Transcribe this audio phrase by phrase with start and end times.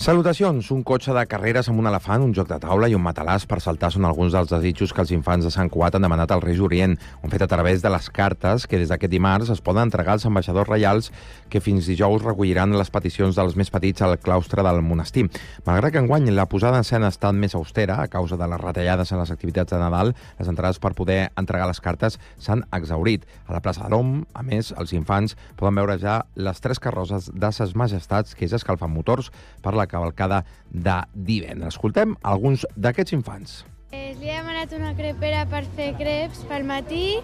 [0.00, 0.70] Salutacions!
[0.72, 3.58] Un cotxe de carreres amb un elefant, un joc de taula i un matalàs per
[3.60, 6.62] saltar són alguns dels desitjos que els infants de Sant Cugat han demanat al Reis
[6.64, 6.94] Orient.
[7.20, 10.24] Han fet a través de les cartes que des d'aquest dimarts es poden entregar als
[10.24, 11.10] ambaixadors reials
[11.52, 15.26] que fins dijous recolliran les peticions dels més petits al claustre del monestir.
[15.68, 18.64] Malgrat que enguany la posada en escena ha estat més austera a causa de les
[18.64, 23.28] retallades en les activitats de Nadal, les entrades per poder entregar les cartes s'han exaurit.
[23.44, 27.28] A la plaça de l'OM, a més, els infants poden veure ja les tres carrosses
[27.36, 29.28] de ses majestats que és escalfant motors
[29.60, 31.74] per la cavalcada de divendres.
[31.74, 33.60] Escoltem alguns d'aquests infants.
[33.90, 37.18] Eh, li he demanat una crepera per fer creps pel matí,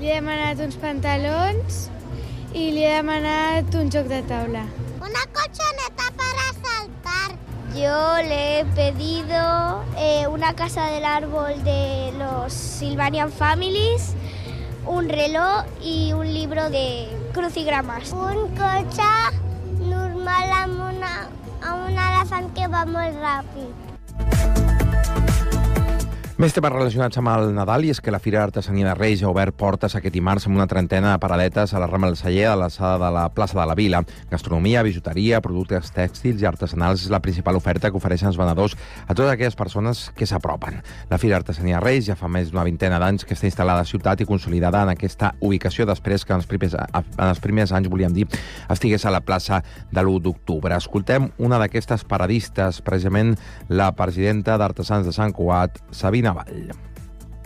[0.00, 1.86] li he demanat uns pantalons
[2.56, 4.64] i li he demanat un joc de taula.
[5.04, 7.36] Una colchoneta para saltar.
[7.76, 14.14] Yo le he pedido eh, una casa del árbol de los Sylvanian Families,
[14.86, 18.12] un reloj y un libro de crucigramas.
[18.12, 19.12] Un cotxe
[19.80, 21.28] normal amb, una,
[21.62, 25.55] amb un elefant que va molt ràpid.
[26.36, 29.30] Més temes relacionats amb el Nadal i és que la Fira d'Artesania de Reis ha
[29.30, 32.58] obert portes aquest dimarts amb una trentena de paradetes a la Rama del Celler, a
[32.60, 34.02] l'alçada de la plaça de la Vila.
[34.28, 38.74] Gastronomia, bijuteria, productes tèxtils i artesanals és la principal oferta que ofereixen els venedors
[39.06, 40.82] a totes aquelles persones que s'apropen.
[41.08, 43.88] La Fira d'Artesania de Reis ja fa més d'una vintena d'anys que està instal·lada a
[43.88, 47.88] ciutat i consolidada en aquesta ubicació després que en els primers, en els primers anys,
[47.88, 48.28] volíem dir,
[48.68, 50.76] estigués a la plaça de l'1 d'octubre.
[50.76, 53.38] Escoltem una d'aquestes paradistes, precisament
[53.72, 56.72] la presidenta d'Artesans de Sant Cugat, Sabina Vall.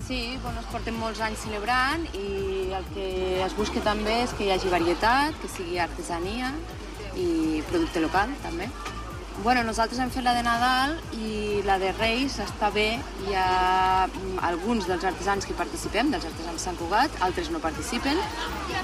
[0.06, 3.11] Sí, bueno, es porten molts anys celebrant i el que
[3.45, 6.55] es busca també és que hi hagi varietat, que sigui artesania
[7.19, 8.70] i producte local també.
[9.45, 12.89] Bueno, nosaltres hem fet la de Nadal i la de Reis està bé.
[13.25, 17.62] Hi ha mm, alguns dels artesans que participem, dels artesans de Sant Cugat, altres no
[17.62, 18.20] participen.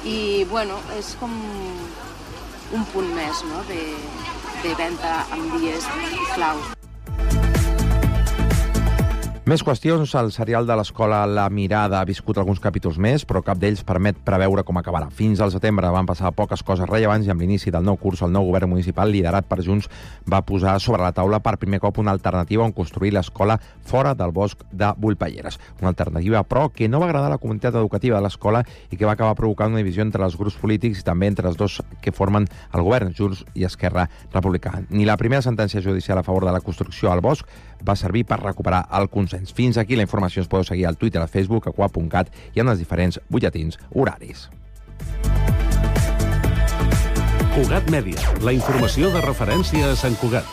[0.09, 3.61] I, bueno, és com un punt més no?
[3.69, 3.83] de,
[4.63, 5.91] de venda amb dies
[6.33, 6.76] claus.
[9.47, 10.11] Més qüestions.
[10.19, 14.17] El serial de l'escola La Mirada ha viscut alguns capítols més, però cap d'ells permet
[14.27, 15.07] preveure com acabarà.
[15.15, 18.33] Fins al setembre van passar poques coses rellevants i amb l'inici del nou curs el
[18.35, 19.87] nou govern municipal, liderat per Junts,
[20.27, 23.55] va posar sobre la taula per primer cop una alternativa on construir l'escola
[23.87, 25.61] fora del bosc de Bullpalleres.
[25.79, 29.07] Una alternativa, però, que no va agradar a la comunitat educativa de l'escola i que
[29.07, 32.11] va acabar provocant una divisió entre els grups polítics i també entre els dos que
[32.11, 34.83] formen el govern, Junts i Esquerra Republicana.
[34.91, 37.47] Ni la primera sentència judicial a favor de la construcció al bosc
[37.83, 39.53] va servir per recuperar el consens.
[39.53, 42.69] Fins aquí la informació ens podeu seguir al Twitter, al Facebook, a quap.cat i en
[42.69, 44.49] els diferents butlletins horaris.
[47.57, 50.45] Cugat Mèdia, la informació de referència a Sant Cugat.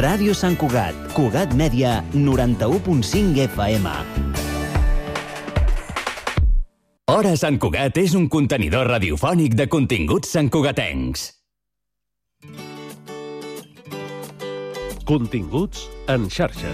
[0.00, 4.39] Ràdio Sant Cugat, Cugat Mèdia, 91.5 FM.
[7.10, 11.24] Hora Sant Cugat és un contenidor radiofònic de continguts santcugatencs.
[15.10, 16.70] Continguts en xarxa.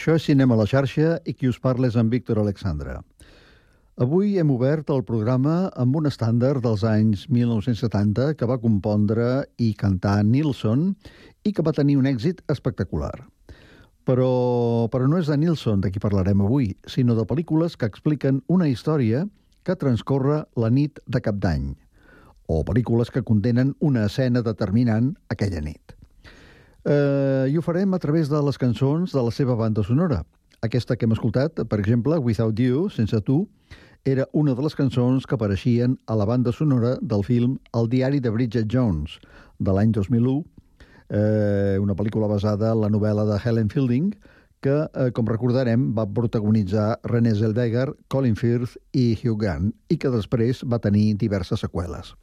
[0.00, 2.94] Això és Cinema a la xarxa i qui us parla és en Víctor Alexandra.
[4.00, 9.26] Avui hem obert el programa amb un estàndard dels anys 1970 que va compondre
[9.60, 10.86] i cantar Nilsson
[11.44, 13.12] i que va tenir un èxit espectacular.
[14.08, 18.40] Però, però no és de Nilsson de qui parlarem avui, sinó de pel·lícules que expliquen
[18.48, 19.26] una història
[19.68, 21.74] que transcorre la nit de cap d'any,
[22.48, 25.99] o pel·lícules que contenen una escena determinant aquella nit.
[26.84, 30.22] Eh, I ho farem a través de les cançons de la seva banda sonora.
[30.64, 33.42] Aquesta que hem escoltat, per exemple, Without You, Sense Tu,
[34.04, 38.20] era una de les cançons que apareixien a la banda sonora del film El diari
[38.20, 39.18] de Bridget Jones,
[39.58, 40.44] de l'any 2001,
[41.10, 44.14] eh, una pel·lícula basada en la novel·la de Helen Fielding,
[44.60, 50.08] que, eh, com recordarem, va protagonitzar René Zellweger, Colin Firth i Hugh Grant, i que
[50.08, 52.14] després va tenir diverses seqüeles.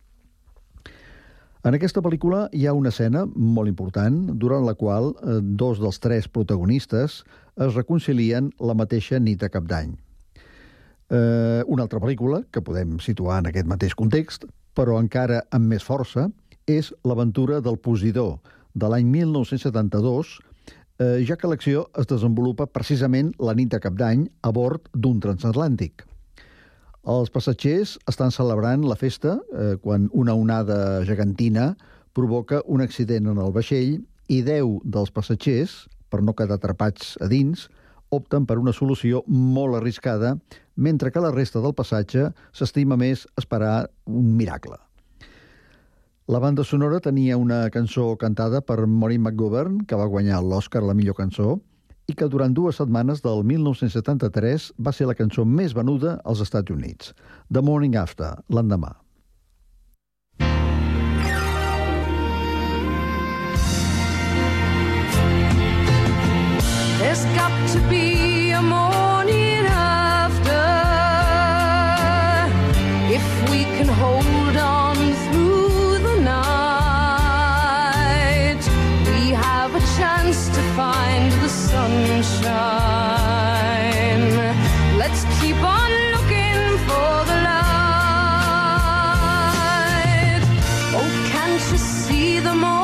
[1.65, 5.97] En aquesta pel·lícula hi ha una escena molt important durant la qual eh, dos dels
[6.03, 7.23] tres protagonistes
[7.57, 9.95] es reconcilien la mateixa nit de cap d'any.
[11.09, 14.45] Eh, una altra pel·lícula, que podem situar en aquest mateix context,
[14.77, 16.27] però encara amb més força,
[16.67, 18.37] és L'aventura del Posidor,
[18.75, 20.37] de l'any 1972,
[20.99, 25.19] eh, ja que l'acció es desenvolupa precisament la nit de cap d'any a bord d'un
[25.23, 26.06] transatlàntic.
[27.07, 31.69] Els passatgers estan celebrant la festa eh, quan una onada gegantina
[32.11, 33.93] provoca un accident en el vaixell
[34.27, 37.69] i 10 dels passatgers, per no quedar atrapats a dins,
[38.11, 40.33] opten per una solució molt arriscada,
[40.75, 44.75] mentre que la resta del passatge s'estima més esperar un miracle.
[46.27, 50.95] La banda sonora tenia una cançó cantada per Maureen McGovern, que va guanyar l'Oscar la
[50.97, 51.61] millor cançó,
[52.07, 56.71] i que durant dues setmanes del 1973 va ser la cançó més venuda als Estats
[56.71, 57.11] Units.
[57.51, 58.93] The Morning After, l'endemà.
[66.97, 70.65] There's got to be a morning after
[73.17, 74.95] if we can hold on
[75.31, 76.87] through the night.
[79.11, 81.06] We have a chance to find
[81.47, 82.47] the sunshine.
[84.97, 88.03] Let's keep on looking for the light.
[90.99, 92.76] Oh, can't you see the morning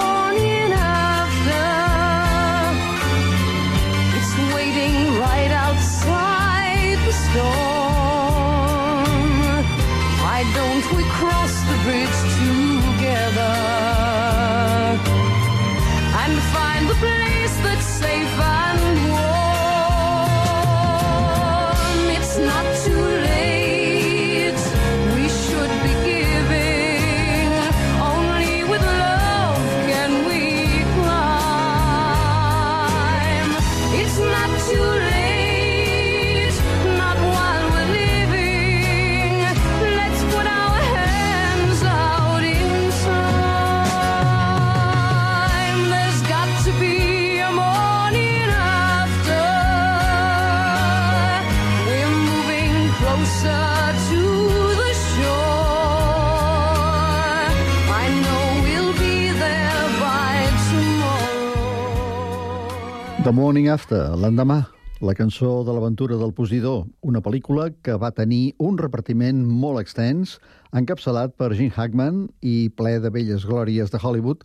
[63.34, 64.60] Morning After, l'endemà,
[65.02, 70.36] la cançó de l'aventura del Posidor, una pel·lícula que va tenir un repartiment molt extens,
[70.78, 74.44] encapçalat per Gene Hackman i ple de velles glòries de Hollywood,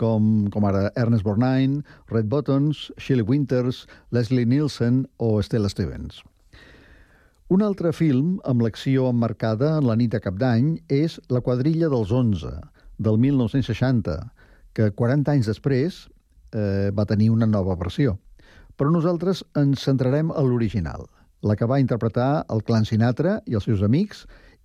[0.00, 6.22] com, com ara Ernest Borgnine, Red Buttons, Shirley Winters, Leslie Nielsen o Stella Stevens.
[7.52, 11.92] Un altre film amb l'acció emmarcada en la nit de cap d'any és La quadrilla
[11.92, 12.56] dels 11,
[12.96, 14.16] del 1960,
[14.72, 16.06] que 40 anys després
[16.56, 18.16] eh, va tenir una nova versió.
[18.80, 21.02] Però nosaltres ens centrarem a l'original,
[21.44, 24.22] la que va interpretar el clan Sinatra i els seus amics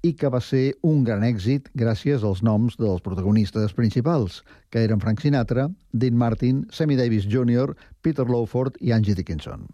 [0.07, 4.37] i que va ser un gran èxit gràcies als noms dels protagonistes principals,
[4.71, 9.67] que eren Frank Sinatra, Dean Martin, Sammy Davis Jr., Peter Lawford i Angie Dickinson.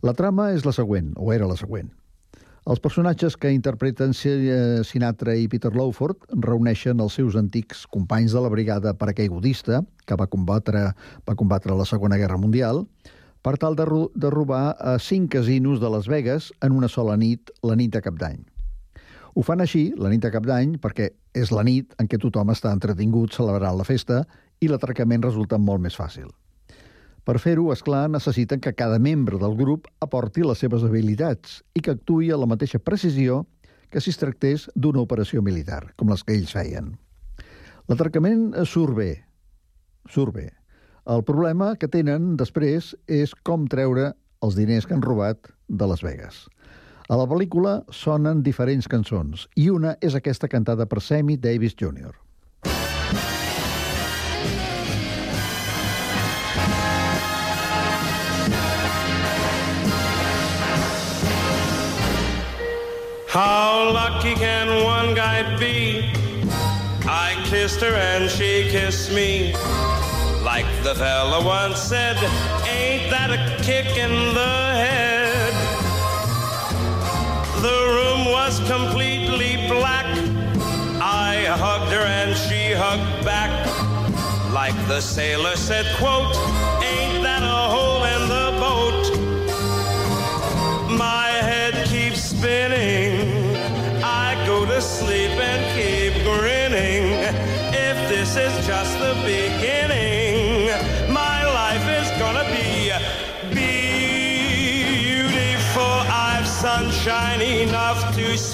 [0.00, 1.92] La trama és la següent, o era la següent.
[2.66, 8.40] Els personatges que interpreten eh, Sinatra i Peter Lawford reuneixen els seus antics companys de
[8.40, 10.88] la brigada paracaigudista, que va combatre,
[11.28, 12.86] va combatre la Segona Guerra Mundial,
[13.46, 13.84] per tal de,
[14.18, 18.00] de robar a cinc casinos de Las Vegas en una sola nit, la nit de
[18.02, 18.40] cap d'any.
[19.38, 22.50] Ho fan així, la nit de cap d'any, perquè és la nit en què tothom
[22.50, 24.24] està entretingut celebrant la festa
[24.58, 26.26] i l'atracament resulta molt més fàcil.
[27.22, 31.84] Per fer-ho, és clar, necessiten que cada membre del grup aporti les seves habilitats i
[31.86, 33.44] que actuï a la mateixa precisió
[33.94, 36.96] que si es tractés d'una operació militar, com les que ells feien.
[37.86, 39.10] L'atracament surt bé,
[40.10, 40.55] surt bé.
[41.06, 44.08] El problema que tenen després és com treure
[44.42, 46.46] els diners que han robat de Las Vegas.
[47.06, 52.10] A la pel·lícula sonen diferents cançons i una és aquesta cantada per Sammy Davis Jr.
[63.30, 66.10] How lucky can one guy be?
[67.06, 69.54] I kissed her and she kissed me.
[70.46, 72.16] Like the fella once said,
[72.68, 75.52] ain't that a kick in the head?
[77.62, 80.06] The room was completely black.
[81.02, 83.50] I hugged her and she hugged back.
[84.52, 86.36] Like the sailor said, quote,
[86.80, 87.95] ain't that a hole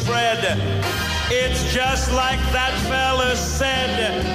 [0.04, 0.58] spread.
[1.30, 4.31] It's just like that fella said.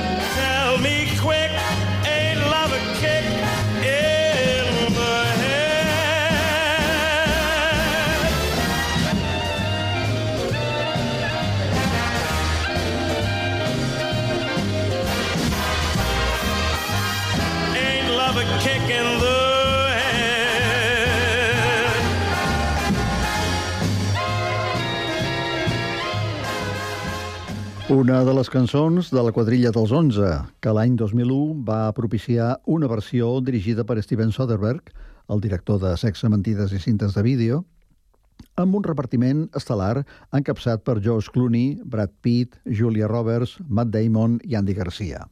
[27.87, 30.29] Una de les cançons de la quadrilla dels 11,
[30.59, 34.91] que l'any 2001 va propiciar una versió dirigida per Steven Soderbergh,
[35.31, 37.61] el director de Sexe, Mentides i Cintes de Vídeo,
[38.59, 40.03] amb un repartiment estel·lar
[40.35, 45.23] encapçat per George Clooney, Brad Pitt, Julia Roberts, Matt Damon i Andy Garcia.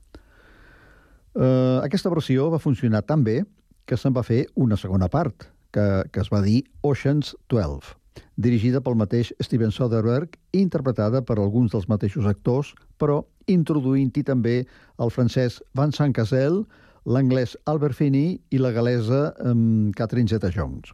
[1.36, 3.42] Uh, aquesta versió va funcionar tan bé
[3.84, 7.98] que se'n va fer una segona part, que, que es va dir Ocean's 12,
[8.36, 14.58] dirigida pel mateix Steven Soderbergh i interpretada per alguns dels mateixos actors, però introduint-hi també
[15.00, 16.64] el francès Vincent Cassel,
[17.06, 20.94] l'anglès Albert Finney i la galesa um, Catherine Zeta-Jones.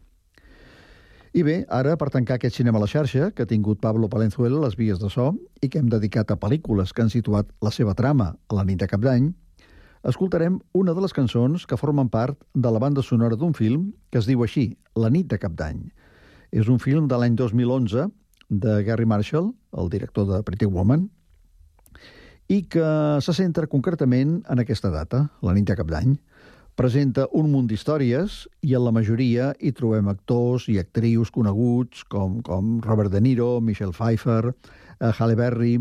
[1.31, 4.57] I bé, ara, per tancar aquest cinema a la xarxa, que ha tingut Pablo Palenzuela
[4.59, 5.29] a les vies de so
[5.63, 8.81] i que hem dedicat a pel·lícules que han situat la seva trama a la nit
[8.81, 9.29] de cap d'any,
[10.03, 14.19] escoltarem una de les cançons que formen part de la banda sonora d'un film que
[14.19, 15.85] es diu així, La nit de cap d'any.
[16.51, 18.09] És un film de l'any 2011
[18.51, 21.05] de Gary Marshall, el director de Pretty Woman,
[22.51, 22.87] i que
[23.23, 26.17] se centra concretament en aquesta data, la nit de cap d'any.
[26.75, 32.41] Presenta un munt d'històries i en la majoria hi trobem actors i actrius coneguts com,
[32.43, 35.77] com Robert De Niro, Michelle Pfeiffer, eh, Halle Berry,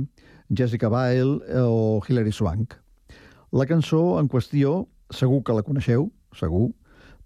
[0.55, 2.79] Jessica Biel eh, o Hilary Swank.
[3.51, 6.69] La cançó en qüestió segur que la coneixeu, segur,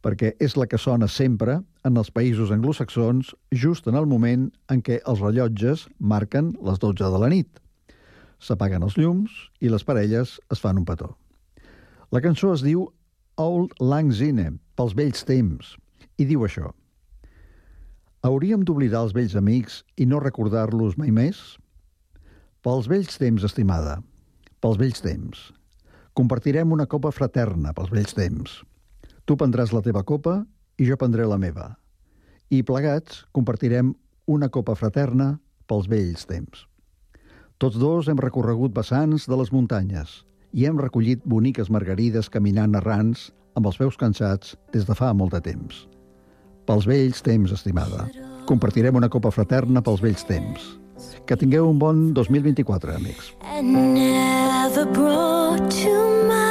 [0.05, 1.57] perquè és la que sona sempre
[1.89, 3.33] en els països anglosaxons
[3.65, 7.49] just en el moment en què els rellotges marquen les 12 de la nit.
[8.45, 9.33] S'apaguen els llums
[9.65, 11.15] i les parelles es fan un petó.
[12.13, 12.85] La cançó es diu
[13.41, 15.73] Old Lang Syne, pels vells temps,
[16.21, 16.69] i diu això.
[18.25, 21.41] Hauríem d'oblidar els vells amics i no recordar-los mai més?
[22.65, 23.99] Pels vells temps, estimada,
[24.61, 25.49] pels vells temps.
[26.15, 28.61] Compartirem una copa fraterna pels vells temps.
[29.25, 30.43] Tu prendràs la teva copa
[30.77, 31.71] i jo prendré la meva.
[32.53, 33.95] I plegats compartirem
[34.29, 35.39] una copa fraterna
[35.69, 36.67] pels vells temps.
[37.59, 43.31] Tots dos hem recorregut vessants de les muntanyes i hem recollit boniques margarides caminant errants
[43.57, 45.85] amb els peus cansats des de fa molt de temps.
[46.69, 48.09] Pels vells temps, estimada.
[48.49, 50.75] Compartirem una copa fraterna pels vells temps.
[51.25, 53.33] Que tingueu un bon 2024, amics.
[53.43, 55.93] and never brought to
[56.29, 56.44] mind.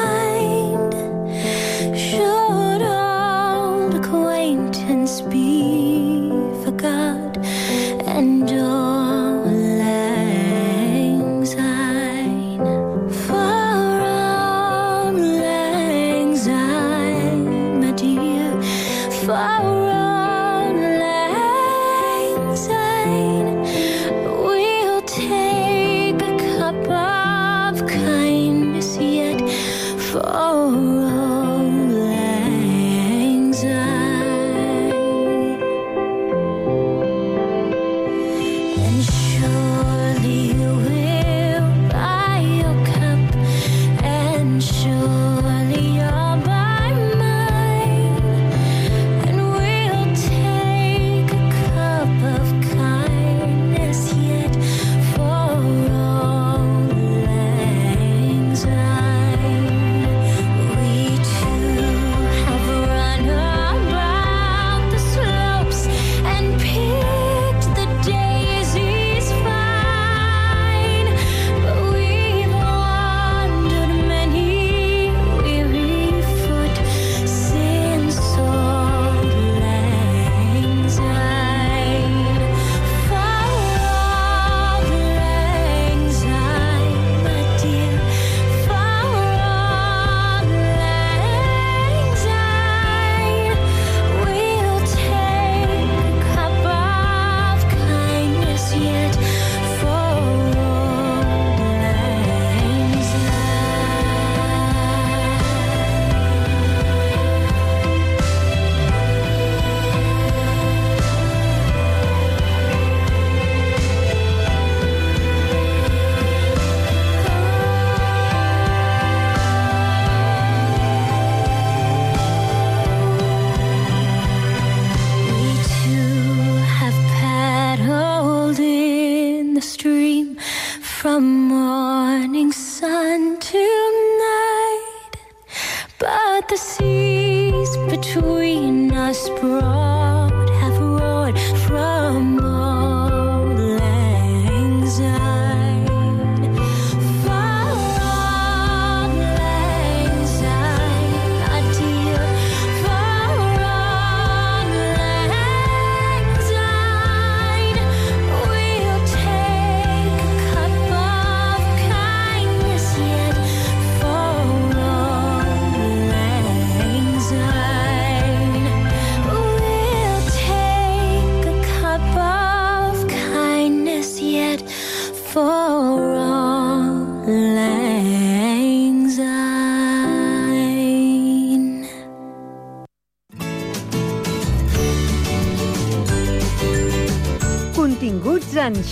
[31.03, 31.32] Old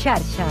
[0.01, 0.47] xarxa.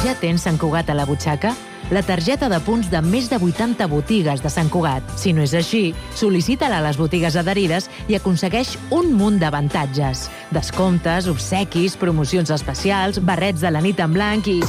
[0.00, 1.52] Ja tens Sant Cugat a la butxaca?
[1.90, 5.02] La targeta de punts de més de 80 botigues de Sant Cugat.
[5.18, 10.28] Si no és així, sol·licita-la a les botigues adherides i aconsegueix un munt d'avantatges.
[10.54, 14.60] Descomptes, obsequis, promocions especials, barrets de la nit en blanc i...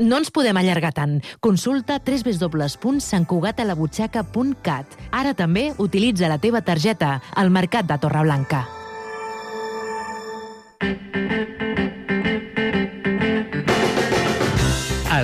[0.00, 1.20] No ens podem allargar tant.
[1.40, 4.86] Consulta www.santcugatalabutxaca.cat.
[5.10, 8.85] Ara també utilitza la teva targeta al Mercat de Torreblanca.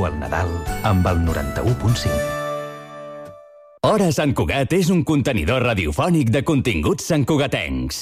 [0.00, 0.48] Viu el Nadal
[0.88, 2.12] amb el 91.5.
[3.84, 7.98] Hora Sant Cugat és un contenidor radiofònic de continguts santcugatencs.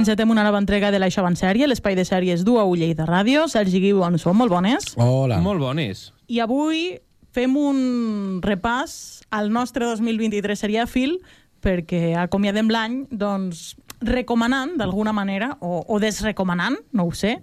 [0.00, 3.04] Encetem una nova entrega de l'Això en sèrie, l'espai de sèries du a Ullell de
[3.04, 3.42] Ràdio.
[3.52, 4.38] Sergi Guiu, on som?
[4.40, 4.94] Molt bones.
[4.96, 5.36] Hola.
[5.44, 6.06] Molt bones.
[6.32, 6.94] I avui
[7.36, 8.94] fem un repàs
[9.28, 11.18] al nostre 2023 seriàfil
[11.60, 17.36] perquè acomiadem l'any doncs, recomanant, d'alguna manera, o, o desrecomanant, no ho sé,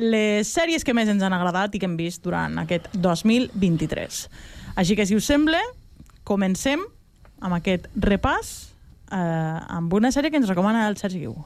[0.00, 4.24] les sèries que més ens han agradat i que hem vist durant aquest 2023.
[4.80, 5.60] Així que, si us sembla,
[6.24, 6.88] comencem
[7.44, 8.71] amb aquest repàs
[9.12, 11.36] eh, amb una sèrie que ens recomana el Sergi Guiu.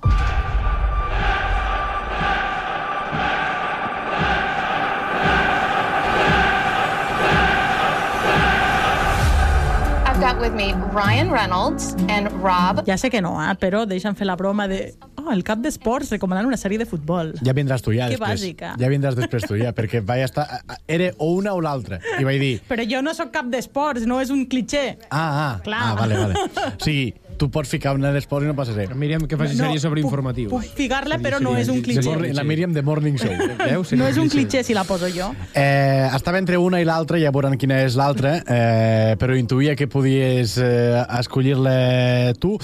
[10.07, 12.85] I've got with me Ryan Reynolds and Rob.
[12.87, 13.53] Ja sé que no, eh?
[13.61, 14.95] però deixa'm fer la broma de...
[15.21, 17.35] Oh, el cap d'esports recomanant una sèrie de futbol.
[17.45, 18.41] Ja vindràs tu ja Que després.
[18.41, 18.71] bàsica.
[18.81, 20.47] Ja vindràs després tu ja, perquè vaig estar...
[20.89, 21.99] Era o una o l'altra.
[22.17, 22.55] I vaig dir...
[22.71, 24.87] Però jo no sóc cap d'esports, no és un cliché.
[25.11, 25.83] Ah, ah, Clar.
[25.91, 26.47] ah vale, vale.
[26.71, 28.91] O sigui, tu pots ficar una d'esports i no passa res.
[28.97, 30.51] Míriam, que faci No, sèries sobre puc- informatius.
[30.53, 32.17] Puc ficar-la, però no és un cliché.
[32.35, 33.33] La Míriam de Morning Show.
[33.71, 33.93] Veus?
[33.97, 35.31] No és un cliché si la poso jo.
[35.55, 39.89] Eh, estava entre una i l'altra, ja veuran quina és l'altra, eh, però intuïa que
[39.89, 42.57] podies eh, escollir-la tu.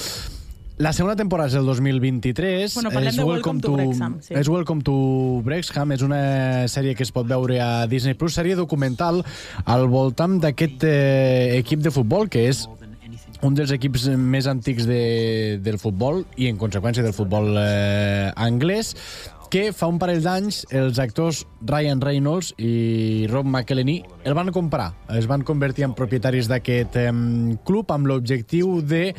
[0.83, 2.73] La segona temporada és el 2023.
[2.75, 4.35] Bueno, parlem és de Welcome to Wrexham, sí.
[4.35, 4.95] És Welcome to
[5.47, 6.23] Wrexham, és una
[6.73, 9.21] sèrie que es pot veure a Disney+, Plus, sèrie documental
[9.69, 12.65] al voltant d'aquest eh, equip de futbol, que és
[13.43, 18.95] un dels equips més antics de, del futbol i, en conseqüència, del futbol eh, anglès,
[19.53, 24.93] que fa un parell d'anys els actors Ryan Reynolds i Rob McElhenney el van comprar.
[25.13, 27.11] Es van convertir en propietaris d'aquest eh,
[27.67, 29.11] club amb l'objectiu de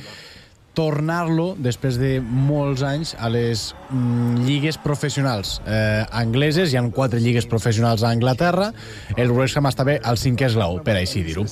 [0.73, 6.73] tornar-lo, després de molts anys, a les mm, lligues professionals eh, angleses.
[6.73, 8.71] Hi ha quatre lligues professionals a Anglaterra.
[9.13, 11.45] El Wrexham està bé al cinquè esglaó, per així dir-ho.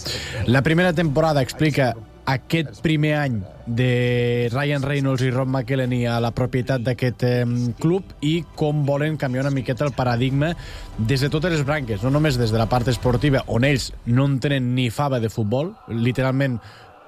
[0.50, 1.94] La primera temporada explica
[2.26, 7.46] aquest primer any de Ryan Reynolds i Rob McElhenney a la propietat d'aquest eh,
[7.82, 10.54] club i com volen canviar una miqueta el paradigma
[10.98, 14.28] des de totes les branques, no només des de la part esportiva, on ells no
[14.30, 16.60] en tenen ni fava de futbol, literalment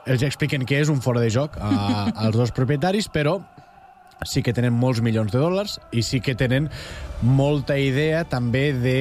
[0.05, 1.73] els expliquen què és un fora de joc a,
[2.25, 3.39] als dos propietaris, però
[4.23, 6.69] sí que tenen molts milions de dòlars i sí que tenen
[7.21, 8.97] molta idea també de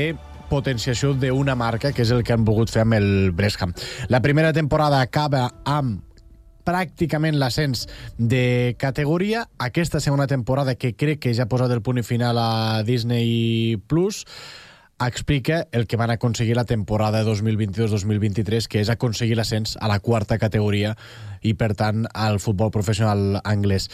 [0.53, 3.73] potenciació d'una marca, que és el que han volgut fer amb el Breskham.
[4.13, 6.03] La primera temporada acaba amb
[6.67, 7.87] pràcticament l'ascens
[8.19, 9.47] de categoria.
[9.59, 14.27] Aquesta segona temporada, que crec que ja ha posat el punt final a Disney+, Plus,
[15.03, 20.39] explica el que van aconseguir la temporada 2022-2023, que és aconseguir l'ascens a la quarta
[20.39, 20.95] categoria
[21.41, 23.89] i, per tant, al futbol professional anglès.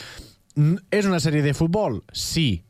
[0.57, 2.03] Mm, És una sèrie de futbol?
[2.13, 2.65] Sí.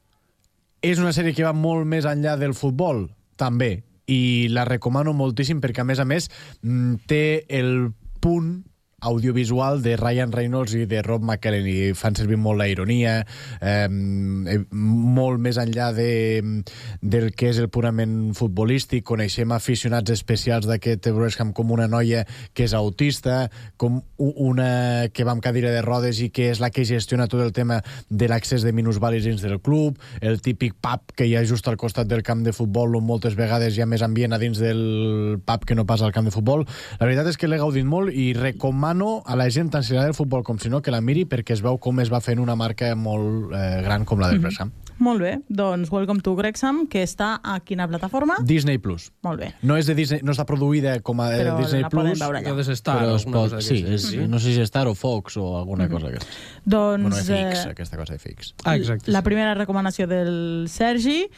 [0.84, 3.08] És una sèrie que va molt més enllà del futbol?
[3.38, 3.84] També.
[4.08, 6.30] I la recomano moltíssim perquè, a més a més,
[6.62, 8.67] mm, té el punt
[9.00, 11.94] audiovisual de Ryan Reynolds i de Rob McElhenney.
[11.94, 13.20] Fan servir molt la ironia,
[13.60, 16.64] eh, molt més enllà de,
[17.00, 19.04] del que és el purament futbolístic.
[19.06, 25.36] Coneixem aficionats especials d'aquest Wrexham com una noia que és autista, com una que va
[25.36, 27.80] amb cadira de rodes i que és la que gestiona tot el tema
[28.10, 31.78] de l'accés de minusvàlids dins del club, el típic pub que hi ha just al
[31.78, 35.38] costat del camp de futbol on moltes vegades hi ha més ambient a dins del
[35.46, 36.66] pub que no pas al camp de futbol.
[36.98, 38.87] La veritat és que l'he gaudit molt i recomano
[39.26, 41.24] a la gent, tant si li agrada el futbol com si no, que la miri
[41.26, 44.38] perquè es veu com es va fent una marca molt eh, gran com la del
[44.38, 44.44] Mhm.
[44.44, 44.70] Wrexham.
[44.98, 48.34] Molt bé, doncs Welcome to Wrexham, que està a quina plataforma?
[48.42, 49.12] Disney Plus.
[49.22, 49.52] Molt bé.
[49.62, 52.18] No és de Disney, no està produïda com a Però de Disney la podem Plus.
[52.18, 52.64] veure allà.
[52.64, 54.16] Ser Star però es pot, cosa sí, és, sí.
[54.26, 55.92] no sé si és Star o Fox o alguna Mhm.
[55.92, 56.36] cosa d'aquestes.
[56.64, 58.54] Doncs, Bueno, FX, eh, aquesta cosa de FX.
[58.64, 59.10] Ah, exacte.
[59.12, 61.28] La primera recomanació del Sergi,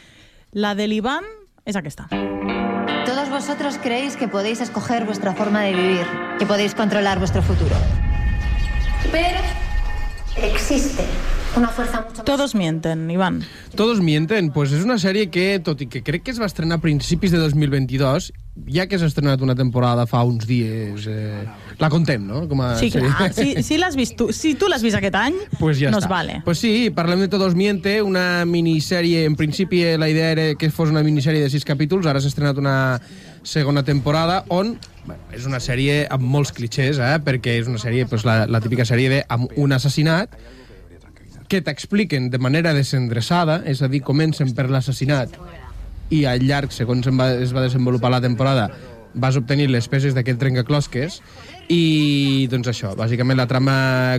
[0.52, 1.24] la de l'Ivan,
[1.66, 2.08] és aquesta.
[3.10, 6.06] Todos vosotros creéis que podéis escoger vuestra forma de vivir,
[6.38, 7.74] que podéis controlar vuestro futuro.
[9.10, 9.40] Pero
[10.36, 11.02] existe
[11.56, 13.42] una fuerza mucho Todos mienten, Ivan.
[13.74, 16.78] Todos mienten, pues és una sèrie que, tot i que crec que es va estrenar
[16.78, 18.30] a principis de 2022,
[18.70, 21.42] ja que s'ha estrenat una temporada fa uns dies, eh,
[21.80, 22.44] la contem, no?
[22.48, 25.36] Com a Sí, clar, si, si l'has vist tu, si tu l'has vist aquest any,
[25.58, 26.06] pues ja no està.
[26.06, 26.38] es vale.
[26.44, 30.70] Pues sí, parlem de Todos Miente, una minissèrie, en principi eh, la idea era que
[30.70, 33.00] fos una minissèrie de sis capítols, ara s'ha estrenat una
[33.42, 34.74] segona temporada on
[35.06, 37.16] bueno, és una sèrie amb molts clichés, eh?
[37.24, 40.36] perquè és una sèrie, pues, la, la típica sèrie de amb un assassinat
[41.50, 45.34] que t'expliquen de manera desendreçada, és a dir, comencen per l'assassinat
[46.14, 48.68] i al llarg, segons va, es va desenvolupar la temporada,
[49.14, 51.18] vas obtenir les peces d'aquest trencaclosques
[51.70, 53.74] i doncs això, bàsicament la trama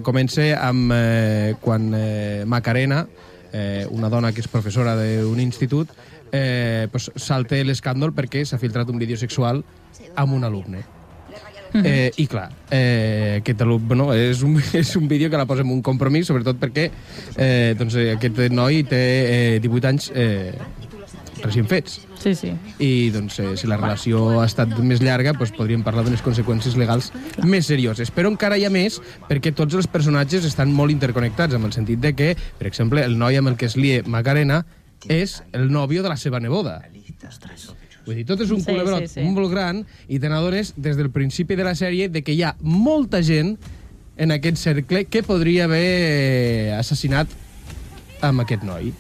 [0.08, 3.04] comença amb eh, quan eh, Macarena,
[3.52, 5.92] eh, una dona que és professora d'un institut,
[6.32, 9.64] eh, pues, salta l'escàndol perquè s'ha filtrat un vídeo sexual
[10.16, 10.86] amb un alumne.
[11.74, 15.64] Eh, I clar, eh, aquest alumne, bueno, és, un, és un vídeo que la posa
[15.64, 16.88] en un compromís, sobretot perquè
[17.36, 19.04] eh, doncs, eh, aquest noi té
[19.56, 20.56] eh, 18 anys eh,
[21.44, 22.02] recient fets.
[22.21, 22.51] Sí, sí.
[22.79, 26.75] I doncs, eh, si la relació ha estat més llarga, doncs podríem parlar d'unes conseqüències
[26.77, 27.10] legals
[27.43, 28.12] més serioses.
[28.13, 31.99] Però encara hi ha més, perquè tots els personatges estan molt interconnectats, amb el sentit
[31.99, 34.62] de que, per exemple, el noi amb el que es lie Macarena
[35.10, 36.84] és el nòvio de la seva neboda.
[38.05, 39.25] Vull dir, tot és un Sí, culebrot sí, sí.
[39.25, 42.55] molt gran i te n'adones des del principi de la sèrie de que hi ha
[42.62, 43.55] molta gent
[44.17, 47.29] en aquest cercle que podria haver assassinat
[48.21, 48.91] amb aquest noi.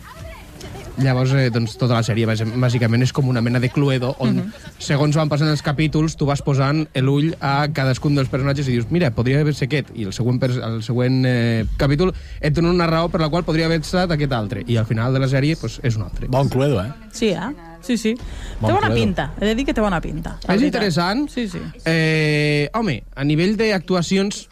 [0.97, 4.35] Llavors, eh, doncs, tota la sèrie bàs- bàsicament és com una mena de cluedo on,
[4.35, 4.51] Mhm.
[4.77, 8.91] segons van passant els capítols, tu vas posant l'ull a cadascun dels personatges i dius,
[8.91, 12.87] mira, podria haver ser aquest, i el següent, el següent eh, capítol et dona una
[12.87, 15.55] raó per la qual podria haver estat aquest altre, i al final de la sèrie
[15.55, 16.27] pues, és un altre.
[16.27, 16.91] Bon cluedo, eh?
[17.11, 17.39] Sí, eh?
[17.81, 18.13] Sí, sí.
[18.59, 18.95] Bon té bona cluedo.
[18.95, 19.33] pinta.
[19.39, 20.37] He de dir que té bona pinta.
[20.41, 20.65] És veritat.
[20.67, 21.29] interessant.
[21.29, 21.57] Sí, sí.
[21.85, 24.47] Eh, home, a nivell d'actuacions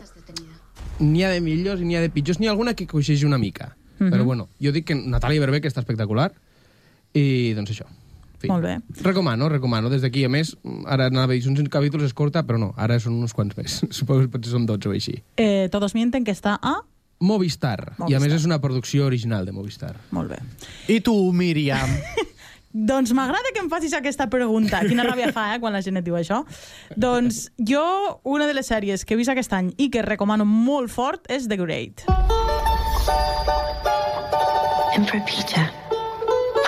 [1.00, 3.38] n'hi ha de millors i n'hi ha de pitjors, n'hi ha alguna que coixeix una
[3.38, 3.76] mica.
[4.00, 6.32] Però bueno, jo dic que Natàlia Berbeck està espectacular
[7.14, 7.88] i doncs això.
[8.40, 8.48] Fi.
[8.48, 8.78] Molt bé.
[9.04, 9.90] Recomano, recomano.
[9.92, 10.54] Des d'aquí, a més,
[10.88, 13.82] ara anava a dir, 5 capítols, és corta, però no, ara són uns quants més.
[13.98, 15.18] Suposo que potser són 12 o així.
[15.36, 16.80] Eh, todos mienten que està a...
[17.20, 17.82] Movistar.
[17.84, 18.22] I a Movistar.
[18.24, 19.98] més és una producció original de Movistar.
[20.16, 20.40] Molt bé.
[20.88, 21.92] I tu, Míriam?
[22.72, 24.80] Doncs m'agrada que em facis aquesta pregunta.
[24.86, 26.44] Quina ràbia fa, eh, quan la gent et diu això.
[26.96, 27.84] Doncs jo,
[28.24, 31.50] una de les sèries que he vist aquest any i que recomano molt fort és
[31.50, 32.08] The Great.
[35.00, 35.64] Emperor Peter,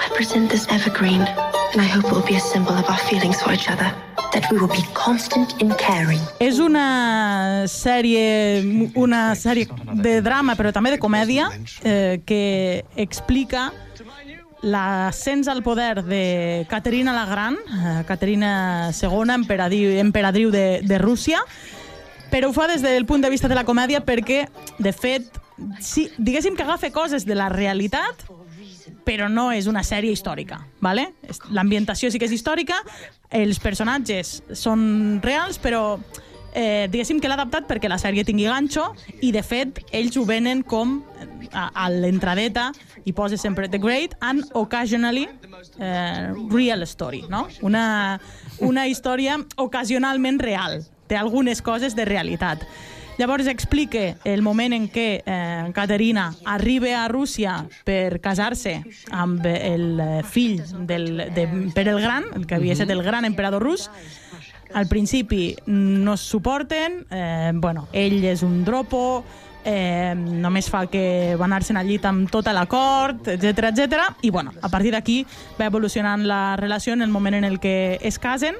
[0.05, 3.41] I present this evergreen, and I hope it will be a symbol of our feelings
[3.41, 3.91] for each other.
[4.31, 6.21] That we will be constant in caring.
[6.39, 8.63] És una sèrie,
[8.95, 9.67] una sèrie
[9.99, 11.49] de drama, però també de comèdia,
[11.83, 13.73] eh, que explica
[14.63, 16.23] l'ascens al poder de
[16.71, 21.43] Caterina la Gran, eh, Caterina II, emperadriu, emperadriu de, de Rússia,
[22.31, 24.45] però ho fa des del punt de vista de la comèdia perquè,
[24.79, 25.41] de fet,
[25.79, 28.25] sí, diguéssim que agafa coses de la realitat,
[29.05, 31.11] però no és una sèrie històrica, ¿vale?
[31.49, 32.81] L'ambientació sí que és històrica,
[33.31, 35.99] els personatges són reals, però
[36.53, 40.25] eh, diguéssim que l'ha adaptat perquè la sèrie tingui ganxo i, de fet, ells ho
[40.27, 42.69] venen com eh, a, a l'entradeta
[43.05, 45.27] i posa sempre The Great and Occasionally
[45.79, 47.47] eh, Real Story, no?
[47.61, 48.19] Una,
[48.59, 50.81] una història ocasionalment real.
[51.07, 52.63] Té algunes coses de realitat.
[53.17, 58.79] Llavors explica el moment en què eh, Caterina arriba a Rússia per casar-se
[59.11, 61.45] amb el eh, fill del, de
[61.75, 63.89] Pere el Gran, el que havia estat el gran emperador rus.
[64.73, 69.23] Al principi no es suporten, eh, bueno, ell és un dropo,
[69.65, 74.07] eh, només fa que va anar-se'n al llit amb tota la cort, etc etc.
[74.21, 75.25] I bueno, a partir d'aquí
[75.59, 78.55] va evolucionant la relació en el moment en el que es casen.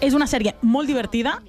[0.00, 1.40] És una sèrie molt divertida,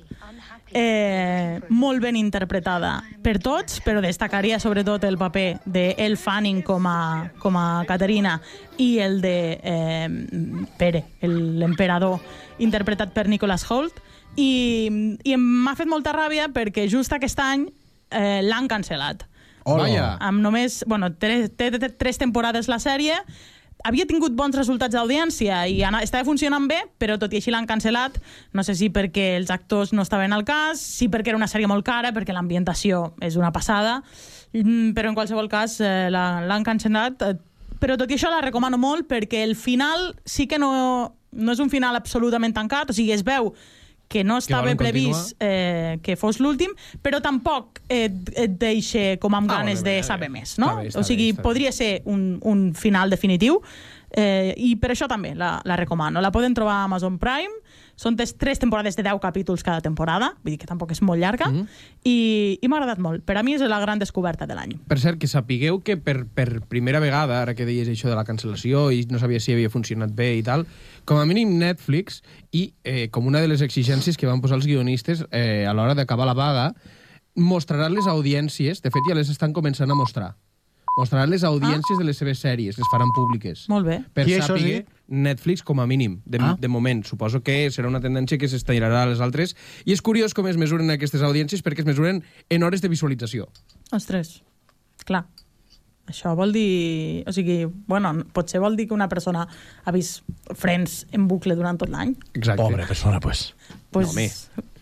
[0.78, 5.88] eh, molt ben interpretada per tots, però destacaria sobretot el paper de
[6.22, 8.36] Fanning com a, com a Caterina
[8.78, 12.20] i el de eh, Pere, el- l'emperador,
[12.60, 13.98] interpretat per Nicholas Holt.
[14.38, 17.66] I, i m'ha fet molta ràbia perquè just aquest any
[18.14, 19.26] eh, l'han cancel·lat.
[19.68, 19.88] Hola.
[20.24, 23.18] Amb només, bueno, té, té, té tres temporades la sèrie,
[23.84, 28.18] havia tingut bons resultats d'audiència i estava funcionant bé, però tot i així l'han cancel·lat.
[28.54, 31.68] No sé si perquè els actors no estaven al cas, si perquè era una sèrie
[31.68, 34.02] molt cara, perquè l'ambientació és una passada,
[34.54, 37.22] Mm, però en qualsevol cas eh, l'han cancel·lat.
[37.28, 37.38] eh,
[37.78, 41.60] Però tot i això la recomano molt perquè el final sí que no, no és
[41.60, 43.52] un final absolutament tancat, o sigui, es veu
[44.10, 49.34] que no estava volen previst eh, que fos l'últim, però tampoc et, et deixa com
[49.36, 50.40] amb Ah, ganes bé, de saber bé.
[50.40, 50.68] més, no?
[50.68, 51.44] Està bé, està o sigui, bé, està bé.
[51.44, 53.62] podria ser un, un final definitiu
[54.16, 56.22] eh, i per això també la, la recomano.
[56.22, 57.54] La poden trobar a Amazon Prime,
[57.98, 61.18] són tres, tres temporades de 10 capítols cada temporada, vull dir que tampoc és molt
[61.20, 61.64] llarga, Mhm.
[62.06, 63.24] i, i m'ha agradat molt.
[63.26, 64.76] Per a mi és la gran descoberta de l'any.
[64.88, 68.24] Per cert, que sapigueu que per, per primera vegada, ara que deies això de la
[68.24, 70.68] cancel·lació i no sabia si havia funcionat bé i tal,
[71.06, 72.22] com a mínim Netflix,
[72.52, 75.96] i eh, com una de les exigències que van posar els guionistes eh, a l'hora
[75.96, 76.68] d'acabar la vaga,
[77.38, 80.34] mostrarà les audiències, de fet ja les estan començant a mostrar,
[80.98, 83.68] mostrarà les audiències de les seves sèries, les faran públiques.
[83.70, 84.00] Molt bé.
[84.18, 86.56] Per Qui això saber Netflix com a mínim, de, Ah.
[86.60, 87.04] de moment.
[87.06, 89.56] Suposo que serà una tendència que s'estirarà a les altres.
[89.86, 93.48] I és curiós com es mesuren aquestes audiències perquè es mesuren en hores de visualització.
[93.92, 94.42] Ostres,
[95.06, 95.28] clar.
[96.08, 97.24] Això vol dir...
[97.28, 99.46] O sigui, bueno, potser vol dir que una persona
[99.84, 100.24] ha vist
[100.56, 102.16] Friends en bucle durant tot l'any.
[102.34, 102.62] Exacte.
[102.64, 103.54] Pobre persona, pues.
[103.92, 104.30] Pues, No, home.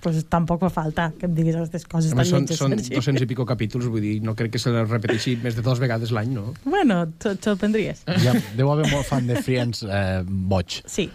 [0.05, 2.93] Pues tampoc fa falta que em diguis aquestes coses Home, tan són, lletges, són Sergi.
[3.01, 5.81] 200 i pico capítols, vull dir, no crec que se les repeteixi més de dues
[5.81, 6.51] vegades l'any, no?
[6.63, 8.05] Bueno, te'l te prendries.
[8.23, 10.79] Ja, deu haver molt fan de Friends eh, boig.
[10.85, 11.09] Sí,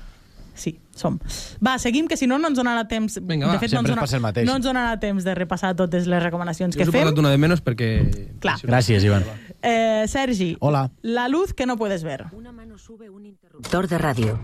[0.61, 1.17] sí, som.
[1.65, 3.17] Va, seguim, que si no, no ens donarà temps...
[3.23, 3.55] Vinga, va.
[3.57, 4.49] de fet, no Sempre ens, mateix.
[4.51, 7.07] no ens donarà temps de repassar totes les recomanacions Jo que us he fem.
[7.07, 7.91] posat una de menys perquè...
[8.43, 8.59] Clar.
[8.69, 9.25] Gràcies, Ivan.
[9.63, 10.91] Eh, Sergi, Hola.
[11.03, 12.27] la luz que no puedes ver.
[12.35, 14.39] Interruptor de radio.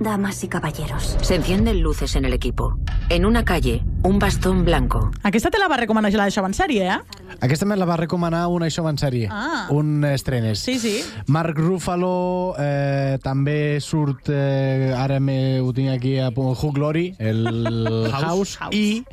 [0.00, 1.18] Damas y caballeros.
[1.20, 2.78] Se encienden luces en el equipo.
[3.10, 5.10] En una calle, un bastón blanco.
[5.22, 6.96] Aquesta te la va recomanar la d'això en sèrie, eh?
[7.44, 9.28] Aquesta me la va recomanar una això en sèrie.
[9.30, 9.68] Ah.
[9.68, 10.58] Un estrenes.
[10.58, 11.04] Sí, sí.
[11.26, 18.08] Mark Ruffalo eh, també surt, eh, ara me, ho tinc aquí a Hugh Glory, el
[18.10, 18.72] House, House.
[18.72, 19.04] i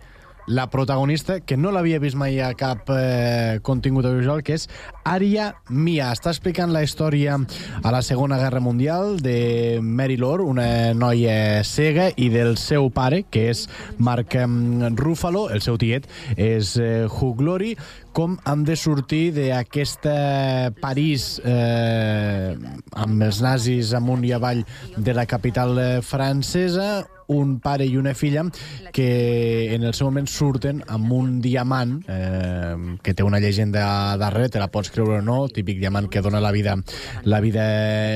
[0.47, 4.65] la protagonista, que no l'havia vist mai a cap eh, contingut audiovisual, que és
[5.05, 6.07] Aria Mia.
[6.15, 12.09] Està explicant la història a la Segona Guerra Mundial de Mary Lord, una noia cega,
[12.15, 13.67] i del seu pare, que és
[13.99, 16.07] Mark em, Ruffalo, el seu tiet,
[16.39, 17.75] és eh, Hugh Glory,
[18.17, 22.55] com han de sortir d'aquesta París eh,
[22.97, 24.63] amb els nazis amunt i avall
[24.97, 28.47] de la capital eh, francesa un pare i una filla
[28.95, 34.49] que en el seu moment surten amb un diamant eh, que té una llegenda darrere,
[34.49, 36.73] te la pots creure o no, típic diamant que dona la vida,
[37.21, 37.67] la vida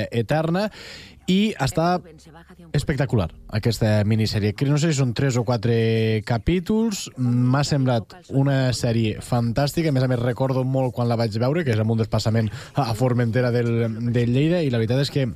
[0.09, 0.69] eterna,
[1.29, 1.99] i està
[2.73, 4.53] espectacular, aquesta minissèrie.
[4.67, 5.75] No sé si són 3 o 4
[6.27, 7.05] capítols.
[7.17, 9.91] M'ha semblat una sèrie fantàstica.
[9.91, 12.51] A més a més, recordo molt quan la vaig veure, que és amb un desplaçament
[12.75, 13.71] a Formentera del,
[14.11, 15.27] de Lleida, i la veritat és que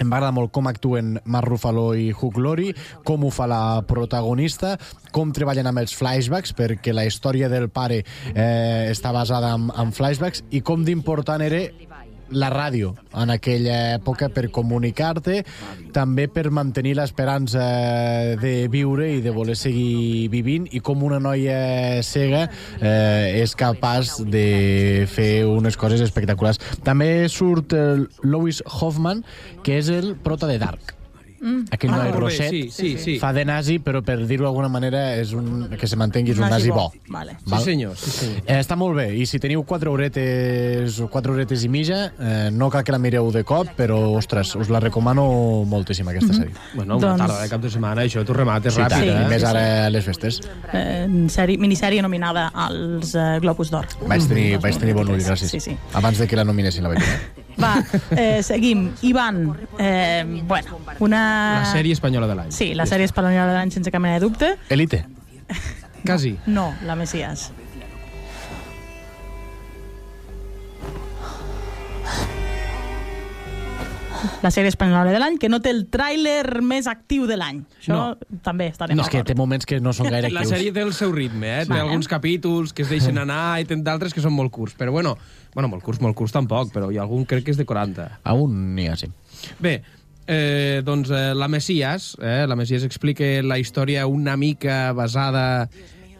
[0.00, 3.82] em va agradar molt com actuen Mark Ruffalo i Hugh Laurie, com ho fa la
[3.88, 4.76] protagonista,
[5.12, 9.92] com treballen amb els flashbacks, perquè la història del pare eh, està basada en, en
[9.92, 11.66] flashbacks, i com d'important era
[12.30, 15.40] la ràdio en aquella època per comunicar-te,
[15.94, 17.64] també per mantenir l'esperança
[18.40, 22.46] de viure i de voler seguir vivint i com una noia cega
[22.78, 26.60] eh, és capaç de fer unes coses espectaculars.
[26.86, 29.24] També surt el Lois Hoffman,
[29.64, 30.99] que és el prota de Dark.
[31.40, 31.64] Mm.
[31.72, 33.18] Aquell Ah, noi rosset sí, sí, sí.
[33.18, 36.44] fa de nazi, però per dir-ho d'alguna manera és un, que se mantengui, és un
[36.44, 36.90] Nazi nazi bo.
[36.92, 37.36] bo, vale.
[37.46, 38.42] Sí, senyor, sí, senyor.
[38.46, 42.50] Eh, està molt bé, i si teniu quatre horetes o quatre horetes i mitja, eh,
[42.52, 46.40] no cal que la mireu de cop, però, ostres, us la recomano moltíssim, aquesta Mhm.
[46.42, 46.54] sèrie.
[46.74, 49.22] Bueno, una Doncs- tarda de cap de setmana, això t'ho remates Sí, ràpid, tant, eh?
[49.24, 50.40] i més ara a les festes.
[50.74, 53.86] Eh, sèrie, minissèrie nominada als eh, Globus d'Or.
[54.06, 55.48] Vaig tenir, vaig tenir bon ull, gràcies.
[55.48, 55.76] Sí, sí.
[55.94, 57.39] Abans de que la nominessin, la vaig veure.
[57.58, 57.84] Va,
[58.16, 58.90] eh, seguim.
[59.02, 61.60] Ivan, eh, bueno, una...
[61.60, 62.52] La sèrie espanyola de l'any.
[62.52, 64.54] Sí, la sèrie espanyola de l'any sense cap mena de dubte.
[64.68, 65.04] Elite.
[66.04, 66.36] Quasi.
[66.46, 67.50] No, la Messias.
[74.44, 77.62] La sèrie espanyola de l'any, que no té el tràiler més actiu de l'any.
[77.80, 78.38] Això No.
[78.44, 80.54] també estarem No, és que té moments que no són gaire La actius.
[80.58, 81.62] sèrie té el seu ritme, eh?
[81.66, 81.82] Té Vale.
[81.88, 84.74] alguns capítols que es deixen anar i té d'altres que són molt curts.
[84.78, 85.16] Però bueno,
[85.54, 88.10] bueno, molt curts, molt curts tampoc, però hi ha algun crec que és de 40.
[88.24, 89.08] A un n'hi ha, sí.
[89.58, 89.82] Bé,
[90.26, 95.68] eh, doncs eh, la Messias, eh, la Messias explica la història una mica basada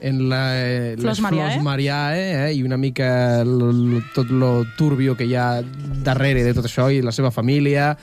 [0.03, 1.51] en la, eh, Flors les Mariae.
[1.53, 5.63] flors Mariae eh, i una mica l, l, tot lo turbio que hi ha
[6.05, 7.97] darrere de tot això i la seva família,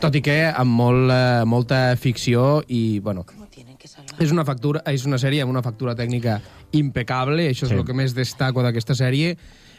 [0.00, 3.24] tot i que amb molt, eh, molta ficció i, bueno,
[4.18, 6.40] és una, factura, és una sèrie amb una factura tècnica
[6.72, 7.74] impecable, això és Sí.
[7.78, 9.36] el que més destaco d'aquesta sèrie.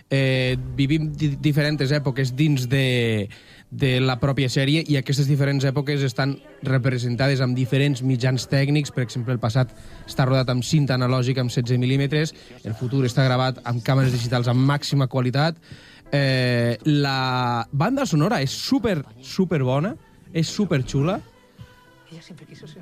[0.09, 3.27] Eh, vivim di diferents èpoques dins de,
[3.73, 8.93] de la pròpia sèrie i aquestes diferents èpoques estan representades amb diferents mitjans tècnics.
[8.93, 9.73] Per exemple, el passat
[10.05, 14.51] està rodat amb cinta analògica amb 16 mil·límetres, el futur està gravat amb càmeres digitals
[14.51, 15.57] amb màxima qualitat.
[16.13, 19.95] Eh, la banda sonora és super, super bona,
[20.33, 21.17] és super xula,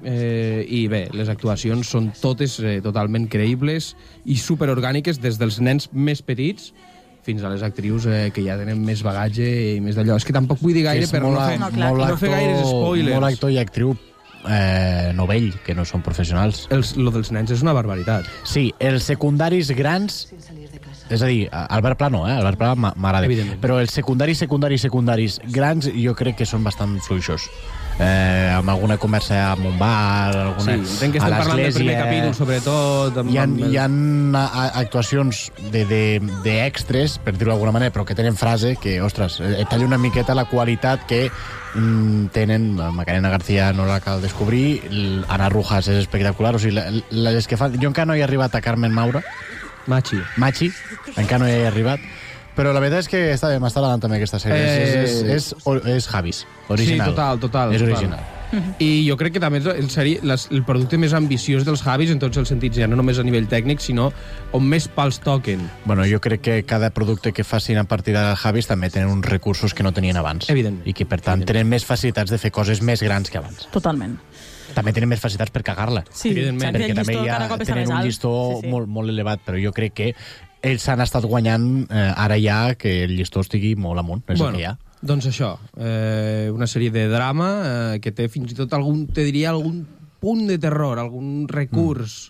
[0.03, 3.93] Eh, I bé, les actuacions són totes eh, totalment creïbles
[4.29, 6.73] i superorgàniques des dels nens més petits
[7.23, 9.45] fins a les actrius eh, que ja tenen més bagatge
[9.75, 10.17] i més d'allò.
[10.19, 12.65] És que tampoc vull dir gaire per no, molt, fer, no, no, no fer gaires
[12.67, 13.15] spoilers.
[13.15, 13.95] Molt actor i actriu
[14.47, 16.65] eh, novell, que no són professionals.
[16.73, 18.27] Els, lo dels nens és una barbaritat.
[18.47, 20.25] Sí, els secundaris grans...
[21.13, 22.33] És a dir, Albert Pla no, eh?
[22.39, 23.27] Albert Pla m'a- m'agrada.
[23.61, 27.49] Però els secundaris, secundaris, secundaris grans jo crec que són bastant fluixos.
[27.99, 31.75] Eh, amb alguna conversa amb un bar, alguna, Sí, entenc que a estem parlant del
[31.75, 33.19] primer capítol, sobretot.
[33.21, 33.85] Amb, Hi ha, amb hi ha
[34.81, 36.03] actuacions de, de,
[36.45, 40.01] de extras, per dir-ho d'alguna manera, però que tenen frase que, ostres, et talla una
[40.01, 44.81] miqueta la qualitat que mm, tenen Macarena García no la cal descobrir
[45.29, 47.77] Ana Rujas és espectacular o sigui, les que fan...
[47.77, 49.21] jo encara no he arribat a Carmen Maura
[49.85, 50.17] Machi.
[50.37, 50.71] Machi,
[51.17, 51.99] encara no hi he arribat
[52.57, 54.61] però la veritat és que està bé, m'està agradant també aquesta sèrie.
[54.61, 57.09] Eh, És, és, és, és, és Javis, original.
[57.09, 57.75] Sí, total, total.
[57.75, 57.97] És total.
[57.97, 58.31] original.
[58.77, 62.11] I jo crec que també és el, seri, les, el producte més ambiciós dels Javis
[62.13, 64.11] en tots els sentits, ja no només a nivell tècnic, sinó
[64.53, 65.63] on més pals toquen.
[65.85, 69.25] Bueno, jo crec que cada producte que facin a partir de Javis també tenen uns
[69.25, 70.49] recursos que no tenien abans.
[70.53, 70.83] Evident.
[70.85, 73.67] I que, per tant, tenen més facilitats de fer coses més grans que abans.
[73.73, 74.19] Totalment.
[74.73, 76.01] També tenen més facilitats per cagar-la.
[76.09, 76.77] Sí, Evidentment.
[76.77, 78.73] Perquè també hi ha, tenen un llistó Sí, sí.
[78.73, 80.13] Molt, molt elevat, però jo crec que
[80.63, 84.23] ells han estat guanyant eh, ara ja que el llistó estigui molt amunt.
[84.31, 84.77] És bueno, el que hi ha.
[85.03, 89.25] doncs això, eh, una sèrie de drama eh, que té fins i tot algun, te
[89.27, 89.83] diria, algun
[90.23, 92.29] punt de terror, algun recurs...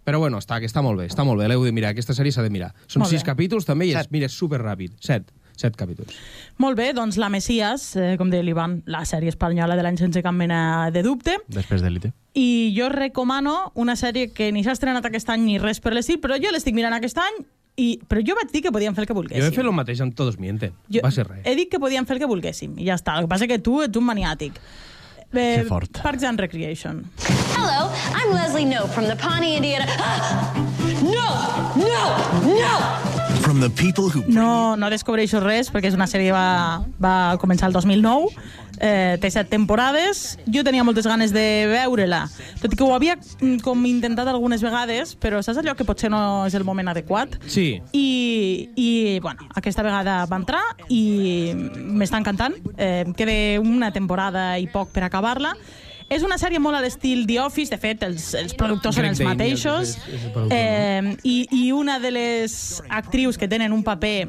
[0.00, 2.32] Però bueno, està, que està molt bé, està molt bé, l'heu de mirar, aquesta sèrie
[2.32, 2.70] s'ha de mirar.
[2.88, 3.26] Són Molt sis bé.
[3.28, 4.94] capítols també i es mira super ràpid.
[5.04, 5.28] Set,
[5.60, 6.16] set capítols.
[6.58, 10.22] Molt bé, doncs La Messias, eh, com deia l'Ivan, la sèrie espanyola de l'any sense
[10.24, 11.36] cap mena de dubte.
[11.52, 12.14] Després d'Elite.
[12.34, 16.18] I jo recomano una sèrie que ni s'ha estrenat aquest any ni res per l'estil,
[16.18, 17.44] però jo l'estic mirant aquest any
[17.76, 18.00] i...
[18.08, 19.54] Però jo vaig dir que podíem fer el que Jo he volguéssim.
[19.54, 20.72] fet el mateix amb Todos Mienten.
[20.92, 21.42] Jo Va ser res.
[21.44, 23.16] He dit que podíem fer el que volguéssim, i ja està.
[23.18, 24.58] El que passa que tu ets un maniàtic.
[25.32, 26.00] Eh, Que fort.
[26.02, 27.04] Parks and Recreation.
[27.56, 29.86] Hello, I'm Leslie Knope from the Pawnee, Indiana.
[31.02, 31.28] no!
[31.76, 32.04] No!
[32.44, 32.74] No!
[33.40, 37.36] From the people who No, no descobreixo res, perquè és una sèrie que va, va
[37.40, 38.28] començar el 2009.
[38.82, 40.38] Eh, té set temporades.
[40.48, 42.22] Jo tenia moltes ganes de veure-la,
[42.62, 46.08] tot i que ho havia mm, com intentat algunes vegades, però saps allò que potser
[46.08, 47.36] no és el moment adequat?
[47.46, 47.82] Sí.
[47.92, 48.88] I, i
[49.20, 52.56] bueno, aquesta vegada va entrar i m'està encantant.
[52.78, 55.52] Eh, em queda una temporada i poc per acabar-la.
[56.10, 59.28] És una sèrie molt a l'estil The Office, de fet, els, els productors Greg són
[59.28, 59.92] els Daniels mateixos.
[60.08, 64.28] és- és el eh, i, I una de les actrius que tenen un paper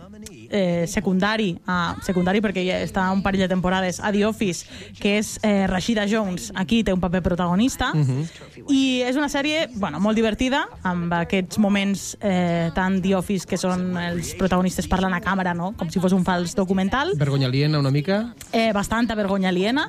[0.51, 4.67] eh, secundari, ah, secundari perquè ja està un parell de temporades a The Office,
[4.99, 7.91] que és eh, Rashida Jones, aquí té un paper protagonista,
[8.69, 13.57] i és una sèrie bueno, molt divertida, amb aquests moments eh, tan The Office que
[13.57, 15.71] són els protagonistes parlant a càmera, no?
[15.79, 18.35] com si fos un fals documental Vergonya aliena una mica.
[18.51, 19.87] eh, bastanta vergonya aliena.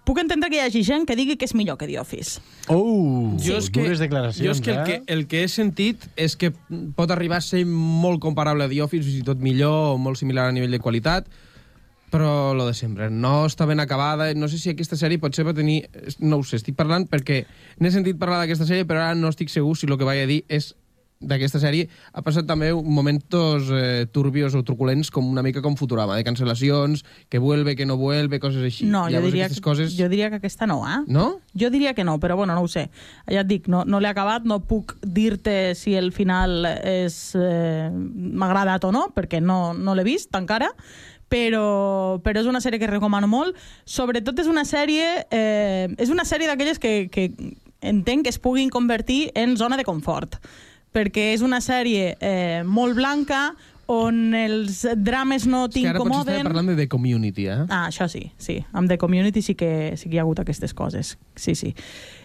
[0.05, 2.43] puc entendre que hi hagi gent que digui que és millor que The Office.
[2.69, 4.85] Oh, Jo és que, dures declaracions, jo és que el, eh?
[4.89, 6.53] que el que he sentit és que
[6.97, 10.21] pot arribar a ser molt comparable a The Office, fins i tot millor o molt
[10.21, 11.31] similar a nivell de qualitat,
[12.13, 15.55] però lo de sempre, no està ben acabada, no sé si aquesta sèrie potser va
[15.57, 15.87] tenir...
[16.21, 17.47] No ho sé, estic parlant perquè
[17.81, 20.29] n'he sentit parlar d'aquesta sèrie, però ara no estic segur si el que vaig a
[20.29, 20.75] dir és
[21.23, 26.17] d'aquesta sèrie ha passat també momentos eh, turbios o truculents com una mica com Futurama,
[26.19, 28.87] de cancel·lacions, que vuelve, que no vuelve, coses així.
[28.87, 29.97] No, jo Llavors, diria, aquestes coses...
[29.99, 31.01] jo diria que aquesta no, eh?
[31.07, 31.29] No?
[31.59, 32.89] Jo diria que no, però bueno, no ho sé.
[33.31, 37.89] Ja et dic, no, no l'he acabat, no puc dir-te si el final és eh,
[37.93, 40.73] m'ha agradat o no, perquè no, no l'he vist encara,
[41.33, 43.57] però, però és una sèrie que recomano molt.
[43.89, 47.31] Sobretot és una sèrie eh, és una sèrie d'aquelles que, que
[47.83, 50.37] entenc que es puguin convertir en zona de confort,
[50.93, 53.53] perquè és una sèrie eh, molt blanca,
[53.93, 56.47] on els drames no És que ara t'incomoden.
[56.47, 57.65] parlant de The Community, eh?
[57.69, 58.61] Ah, això sí, sí.
[58.73, 61.19] Amb The Community sí que, sí que hi ha hagut aquestes coses.
[61.37, 61.75] Sí, sí.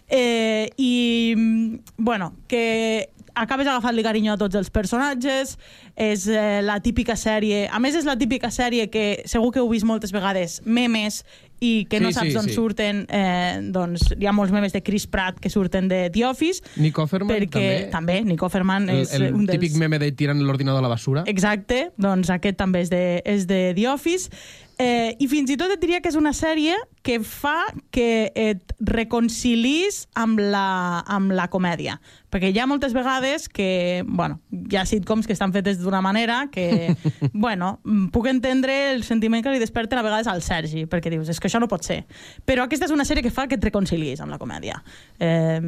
[0.07, 5.56] Eh, I, mm, bueno, que acabes agafant-li carinyo a tots els personatges,
[5.96, 7.68] és eh, la típica sèrie...
[7.72, 11.24] A més, és la típica sèrie que segur que heu vist moltes vegades, memes,
[11.60, 12.54] i que no Sí, saps sí, d'on sí.
[12.54, 13.00] surten.
[13.10, 16.62] Eh, doncs hi ha molts memes de Chris Pratt que surten de The Office.
[16.78, 17.90] Nick Offerman perquè, també.
[17.94, 18.20] també.
[18.28, 19.58] Nick Offerman El, és el un dels...
[19.58, 21.26] típic meme de tirant l'ordinador a la basura.
[21.28, 24.30] Exacte, doncs aquest també és de, és de The Office.
[24.78, 28.76] Eh, I fins i tot et diria que és una sèrie que fa que et
[28.78, 31.98] reconcilis amb la, amb la comèdia.
[32.28, 36.41] Perquè hi ha moltes vegades que, bueno, hi ha sitcoms que estan fetes d'una manera
[36.51, 36.93] que,
[37.34, 41.32] bueno, mm, puc entendre el sentiment que li desperten a vegades al Sergi, perquè dius,
[41.32, 42.01] és que això no pot ser.
[42.45, 44.82] Però aquesta és una sèrie que fa que et reconcilis amb la comèdia.
[45.19, 45.59] Eh,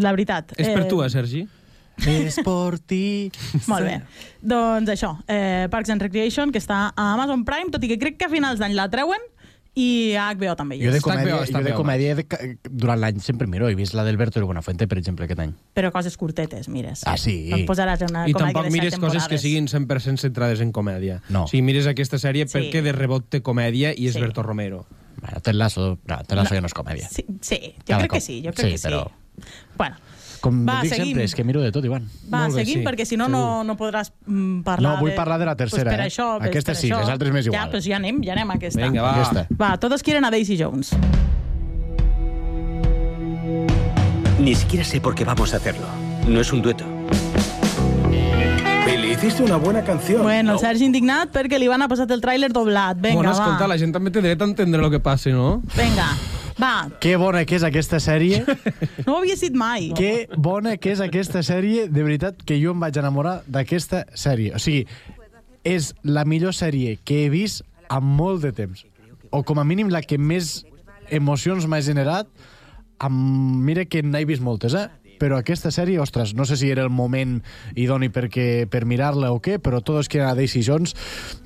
[0.00, 0.56] la veritat.
[0.56, 1.44] És per tu, eh, Sergi?
[2.06, 3.30] És per ti.
[3.70, 3.98] Molt bé.
[4.40, 8.18] Doncs això, eh, Parks and Recreation, que està a Amazon Prime, tot i que crec
[8.20, 9.20] que a finals d'any la treuen,
[9.78, 11.04] i a HBO també hi Jo de és.
[11.04, 12.24] comèdia, jo de comèdia de,
[12.68, 13.68] durant l'any sempre miro.
[13.70, 15.52] He vist la d'Alberto de Buenafuente, per exemple, aquest any.
[15.78, 17.04] Però coses curtetes, mires.
[17.06, 17.46] Ah, sí?
[17.52, 19.42] No et posaràs una I tampoc mires coses que temporades.
[19.42, 21.20] siguin 100% centrades en comèdia.
[21.28, 21.44] No.
[21.44, 22.58] O sigui, mires aquesta sèrie Sí.
[22.58, 24.20] perquè de rebot té comèdia i és Sí.
[24.20, 24.86] Berto Romero.
[25.20, 26.56] Bueno, Ted Lasso, no, Ted Lasso No.
[26.56, 27.08] ja no és comèdia.
[27.08, 28.26] Sí, sí jo Cada crec que cop.
[28.26, 28.86] sí, jo crec Sí, que sí.
[28.88, 29.10] però-
[29.76, 29.96] Bueno,
[30.40, 31.08] Com Va, dic seguim.
[31.12, 32.04] sempre, és que miro de tot, Ivan.
[32.32, 32.84] va, Molt bé, seguim, sí.
[32.86, 35.16] perquè si no, no, no podràs mm, parlar No, vull de...
[35.16, 36.08] parlar de la tercera, Pues per eh?
[36.08, 37.00] això, pues Aquesta per sí, això.
[37.00, 37.70] les altres m'és Ja, igual.
[37.70, 38.80] pues ja anem, ja anem a aquesta.
[38.82, 39.14] Vinga, va.
[39.14, 39.46] Aquesta.
[39.60, 40.94] Va, todos quieren a Daisy Jones.
[44.40, 45.84] Ni siquiera sé por qué vamos a hacerlo.
[46.26, 46.84] No es un dueto.
[48.86, 50.22] Billy, hiciste una buena canción.
[50.22, 52.96] Bueno, el Sergi indignat perquè li van a passat el tràiler doblat.
[53.00, 53.36] Vinga, bueno, va.
[53.36, 55.60] escolta, la gent també té dret a entendre el que passa, no?
[55.76, 56.06] Vinga,
[56.58, 56.88] va.
[57.00, 58.44] Que bona que és aquesta sèrie.
[59.06, 59.92] No ho havia dit mai.
[59.96, 61.86] que bona que és aquesta sèrie.
[61.88, 64.52] De veritat que jo em vaig enamorar d'aquesta sèrie.
[64.54, 64.84] O sigui,
[65.64, 68.84] és la millor sèrie que he vist en molt de temps.
[69.30, 70.64] O com a mínim la que més
[71.10, 72.28] emocions m'ha generat.
[72.98, 73.62] Amb...
[73.64, 74.88] Mira que n'he vist moltes, eh?
[75.18, 77.40] Però aquesta sèrie, ostres, no sé si era el moment
[77.74, 80.94] idoni perquè, per mirar-la o què, però Todos quieren a Daisy Jones,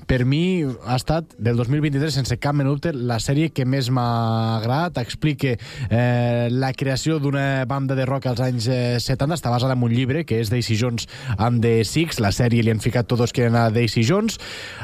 [0.07, 4.99] per mi ha estat, del 2023, sense cap menut, la sèrie que més m'ha agradat.
[5.03, 9.83] Explica eh, la creació d'una banda de rock als anys eh, 70, està basada en
[9.85, 12.19] un llibre, que és Daisy Jones and the Six.
[12.23, 14.39] La sèrie li han ficat Todos quieren a Daisy Jones.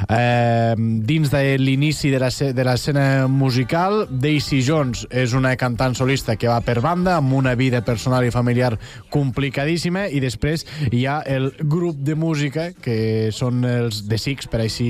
[0.08, 6.62] Eh, dins de l'inici de l'escena musical, Daisy Jones és una cantant solista que va
[6.66, 8.76] per banda, amb una vida personal i familiar
[9.14, 14.64] complicadíssima, i després hi ha el grup de música, que són els The Six, per
[14.66, 14.90] així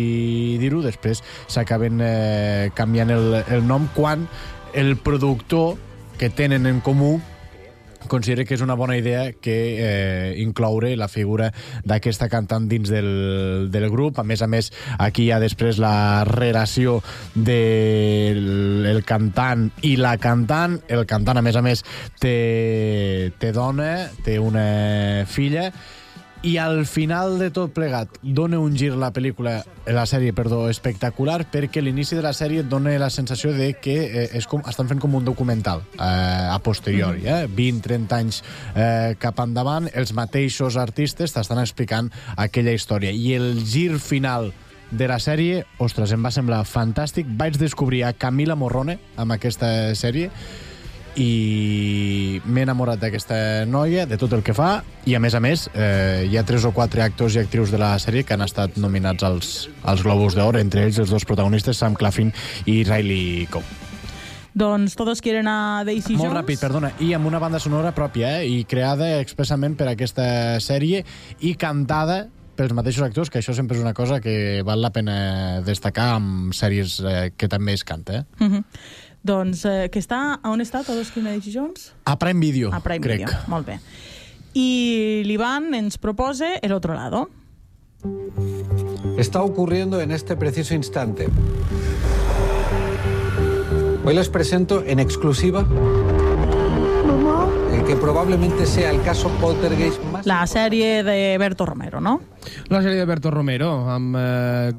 [0.62, 4.28] dir-ho, després s'acaben eh, canviant el, el nom quan
[4.74, 5.78] el productor
[6.20, 7.18] que tenen en comú
[8.08, 11.50] considera que és una bona idea que eh, incloure la figura
[11.84, 14.20] d'aquesta cantant dins del, del grup.
[14.20, 17.00] A més a més, aquí hi ha després la relació
[17.36, 20.80] del el cantant i la cantant.
[20.88, 21.84] El cantant, a més a més,
[22.20, 25.70] té, té dona, té una filla
[26.42, 29.58] i al final de tot plegat dona un gir la pel·lícula,
[29.92, 33.98] la sèrie, perdó, espectacular, perquè l'inici de la sèrie et dona la sensació de que
[34.06, 37.44] eh, és com, estan fent com un documental eh, a posteriori, eh?
[37.52, 38.40] 20-30 anys
[38.72, 43.12] eh, cap endavant, els mateixos artistes t'estan explicant aquella història.
[43.12, 44.54] I el gir final
[44.92, 47.28] de la sèrie, ostres, em va semblar fantàstic.
[47.38, 50.32] Vaig descobrir a Camila Morrone amb aquesta sèrie
[51.18, 55.68] i m'he enamorat d'aquesta noia, de tot el que fa, i a més a més
[55.74, 58.78] eh, hi ha tres o quatre actors i actrius de la sèrie que han estat
[58.78, 62.34] nominats als, als Globus d'Or, entre ells els dos protagonistes, Sam Claflin
[62.66, 63.64] i Riley Coe.
[64.60, 66.40] Doncs Todos quieren a Daisy Molt Jones.
[66.42, 68.50] ràpid, perdona, i amb una banda sonora pròpia, eh?
[68.50, 71.06] i creada expressament per aquesta sèrie
[71.40, 72.26] i cantada
[72.60, 76.52] pels mateixos actors, que això sempre és una cosa que val la pena destacar amb
[76.58, 78.20] sèries eh, que també es canta.
[78.20, 78.26] Eh?
[78.44, 78.66] Mhm.
[79.24, 80.40] Doncs eh, que està...
[80.42, 81.92] A on està Todos Daisy Jones?
[82.06, 83.26] A Prime Video, A Prime crec.
[83.26, 83.80] Video, molt bé.
[84.54, 87.30] I l'Ivan ens proposa El otro lado.
[89.18, 91.28] Está ocurriendo en este preciso instante.
[94.06, 95.68] Hoy les presento en exclusiva
[97.74, 100.26] el que probablemente sea el caso Poltergeist más...
[100.26, 102.22] La sèrie de Berto Romero, no?
[102.70, 104.16] La sèrie de Berto Romero, amb...
[104.18, 104.74] Eh,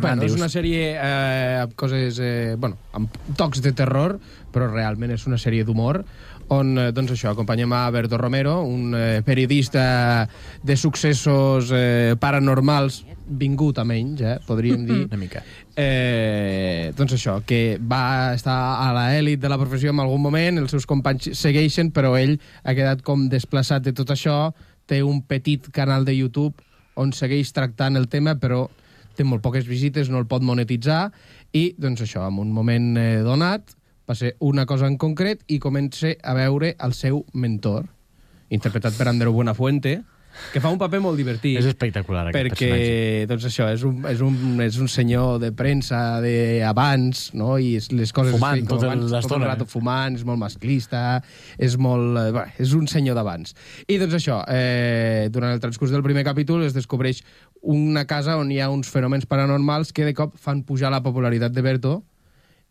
[0.00, 2.20] bueno, és una sèrie eh, amb coses...
[2.22, 4.18] Eh, bueno, amb tocs de terror,
[4.54, 6.02] però realment és una sèrie d'humor
[6.52, 10.28] on, eh, doncs això, acompanyem a Berto Romero, un eh, periodista
[10.62, 15.00] de successos eh, paranormals, vingut a menys, eh, podríem dir.
[15.06, 15.42] Una mica.
[15.76, 20.74] Eh, doncs això, que va estar a l'elit de la professió en algun moment, els
[20.74, 24.52] seus companys segueixen, però ell ha quedat com desplaçat de tot això,
[24.86, 26.60] té un petit canal de YouTube
[27.00, 28.68] on segueix tractant el tema, però
[29.16, 31.08] té molt poques visites, no el pot monetitzar,
[31.54, 33.76] i doncs això, en un moment eh, donat,
[34.08, 37.86] va ser una cosa en concret i comença a veure el seu mentor,
[38.52, 40.00] interpretat per Andreu Buenafuente,
[40.52, 41.56] que fa un paper molt divertit.
[41.60, 43.26] És espectacular, aquest perquè, personatge.
[43.30, 47.54] doncs això, és un, és un, és un senyor de premsa d'abans, no?
[47.58, 48.34] I les coses...
[48.34, 49.70] Fumant tota abans, l'estona, Tot el eh?
[49.70, 51.04] fumant, és molt masclista,
[51.58, 52.18] és molt...
[52.20, 53.54] Eh, bé, és un senyor d'abans.
[53.86, 57.22] I doncs això, eh, durant el transcurs del primer capítol es descobreix
[57.64, 61.52] una casa on hi ha uns fenòmens paranormals que de cop fan pujar la popularitat
[61.52, 61.94] de Berto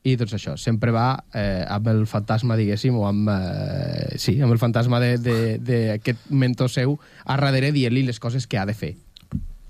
[0.04, 4.52] i doncs això, sempre va eh, amb el fantasma, diguéssim, o amb, eh, sí, amb
[4.52, 8.94] el fantasma d'aquest mentor seu a darrere dient-li les coses que ha de fer.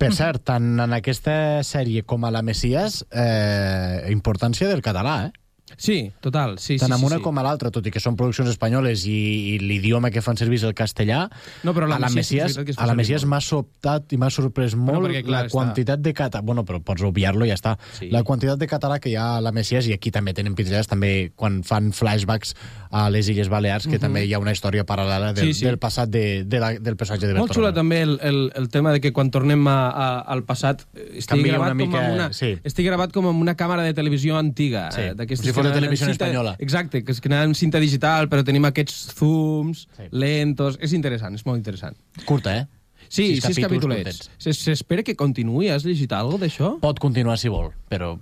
[0.01, 5.42] Per cert, tant en aquesta sèrie com a la Messias, eh, importància del català, eh?
[5.77, 6.57] Sí, total.
[6.59, 7.21] Sí, tant sí, sí, una sí.
[7.23, 10.57] com a l'altra, tot i que són produccions espanyoles i, i l'idioma que fan servir
[10.61, 11.29] és el castellà,
[11.63, 13.29] No, però la a la Messias fa a la Messias molt.
[13.33, 16.43] m'ha sobtat i m'ha sorprès molt perquè, clar, la està- quantitat de català...
[16.43, 17.77] Bueno, però pots obviar-lo i ja està.
[17.99, 18.09] Sí.
[18.11, 20.87] La quantitat de català que hi ha a la Messias, i aquí també tenen pinzellades,
[20.87, 22.53] també quan fan flashbacks
[22.91, 24.01] a les Illes Balears, que Mhm.
[24.01, 25.65] també hi ha una història paral·lela del, Sí, sí.
[25.65, 28.69] del passat de, de la, del personatge de Molt Berto xula també el, el, el
[28.69, 32.03] tema de que quan tornem a, a, al passat eh, estigui gravat, una mica, com
[32.05, 32.51] amb una, sí.
[32.63, 34.91] estigui gravat com amb una càmera de televisió antiga.
[34.91, 36.55] Sí, eh, d'aquestes si que de en televisió cinta- espanyola.
[36.59, 40.03] Exacte, que és que en cinta digital, però tenim aquests zooms sí.
[40.11, 40.77] lentos.
[40.81, 41.95] És interessant, és molt interessant.
[42.25, 42.67] Curta, eh?
[43.09, 44.29] Sí, Sis sis, capítols capítolets.
[44.39, 45.69] S'espera que continuï.
[45.69, 46.79] Has llegit alguna d'això?
[46.81, 48.15] Pot continuar si vol, però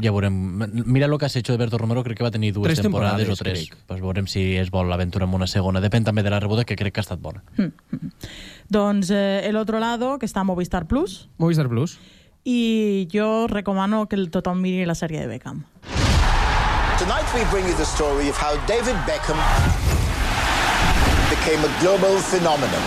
[0.00, 0.34] ja veurem.
[0.84, 3.26] Mira lo que has hecho de Berto Romero, crec que va tenir dues Tres temporades,
[3.26, 3.68] temporades, o tres.
[3.70, 3.78] crec.
[3.86, 5.80] Pues veurem si es vol l'aventura amb una segona.
[5.80, 7.42] Depèn també de la rebuda, que crec que ha estat bona.
[8.68, 11.98] Doncs eh, El otro lado, que està a Movistar Plus, Movistar Plus.
[12.44, 15.64] i jo recomano que el tothom miri la sèrie de Beckham.
[17.00, 19.38] Tonight we bring you the story of how David Beckham
[21.32, 22.84] became a global phenomenon.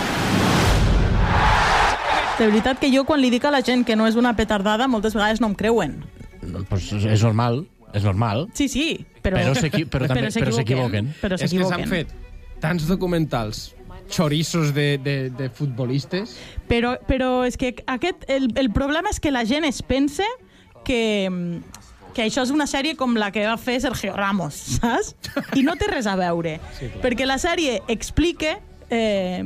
[2.38, 4.86] De veritat que jo quan li dic a la gent que no és una petardada,
[4.90, 5.96] moltes vegades no em creuen.
[6.70, 8.46] Pues és normal, és normal.
[8.54, 8.86] Sí, sí,
[9.22, 9.38] però...
[9.40, 11.10] Però s'equi- però també- però s'equivoquen.
[11.14, 11.88] És que s'han s'equivoquen.
[11.90, 12.14] fet
[12.64, 13.72] tants documentals
[14.08, 16.36] chorizos de, de, de futbolistes
[16.68, 20.24] Però, però és que aquest, el, el problema és que la gent es pense
[20.84, 21.28] que,
[22.14, 25.14] que això és una sèrie com la que va fer Sergio Ramos, saps?
[25.58, 26.58] I no té res a veure.
[26.78, 27.02] Sí, clar.
[27.04, 28.56] perquè la sèrie explica,
[28.90, 29.42] eh,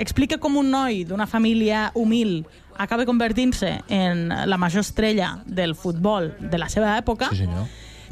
[0.00, 2.42] explica com un noi d'una família humil
[2.80, 7.66] acaba convertint-se en la major estrella del futbol de la seva època, Sí, senyor.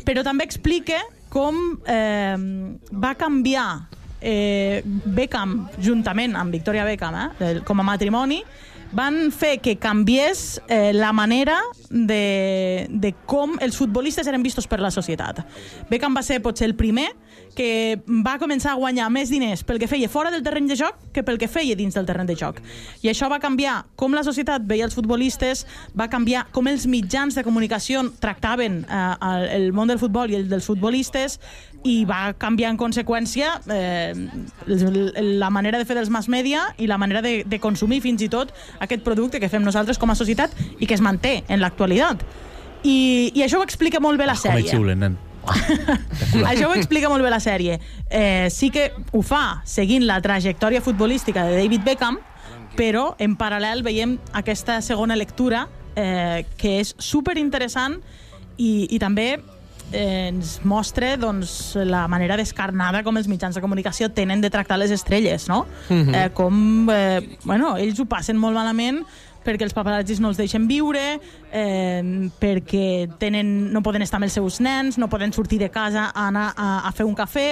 [0.05, 0.99] però també explica
[1.33, 2.37] com eh,
[2.93, 3.89] va canviar
[4.21, 8.43] eh, Beckham, juntament amb Victoria Beckham, eh, com a matrimoni,
[8.93, 11.59] van fer que canviés eh, la manera
[11.91, 15.43] de, de com els futbolistes eren vistos per la societat.
[15.91, 17.09] Beckham va ser potser el primer
[17.59, 21.01] que va començar a guanyar més diners pel que feia fora del terreny de joc
[21.15, 22.61] que pel que feia dins del terreny de joc.
[23.03, 25.65] I això va canviar com la societat veia els futbolistes,
[25.99, 30.47] va canviar com els mitjans de comunicació tractaven eh, el, món del futbol i el
[30.49, 31.41] dels futbolistes
[31.87, 34.15] i va canviar en conseqüència eh,
[34.69, 38.31] la manera de fer dels mass media i la manera de, de consumir fins i
[38.31, 42.23] tot aquest producte que fem nosaltres com a societat i que es manté en l'actualitat.
[42.87, 44.77] I, I això ho explica molt bé la Com ets sèrie.
[44.79, 45.25] xiulen, nen.
[46.51, 47.79] Això ho explica molt bé la sèrie.
[48.11, 52.19] Eh, sí que ho fa seguint la trajectòria futbolística de David Beckham,
[52.79, 55.67] però en paral·lel veiem aquesta segona lectura
[55.99, 57.99] eh, que és super interessant
[58.59, 59.33] i, i també
[59.93, 64.79] eh, ens mostra doncs, la manera descarnada com els mitjans de comunicació tenen de tractar
[64.79, 65.65] les estrelles, no?
[65.89, 66.15] Mhm.
[66.15, 69.05] eh, com eh, bueno, ells ho passen molt malament
[69.49, 71.19] perquè els paparazzis no els deixen viure,
[71.51, 72.03] eh,
[72.41, 76.29] perquè tenen, no poden estar amb els seus nens, no poden sortir de casa a
[76.29, 77.49] anar a, a fer un cafè,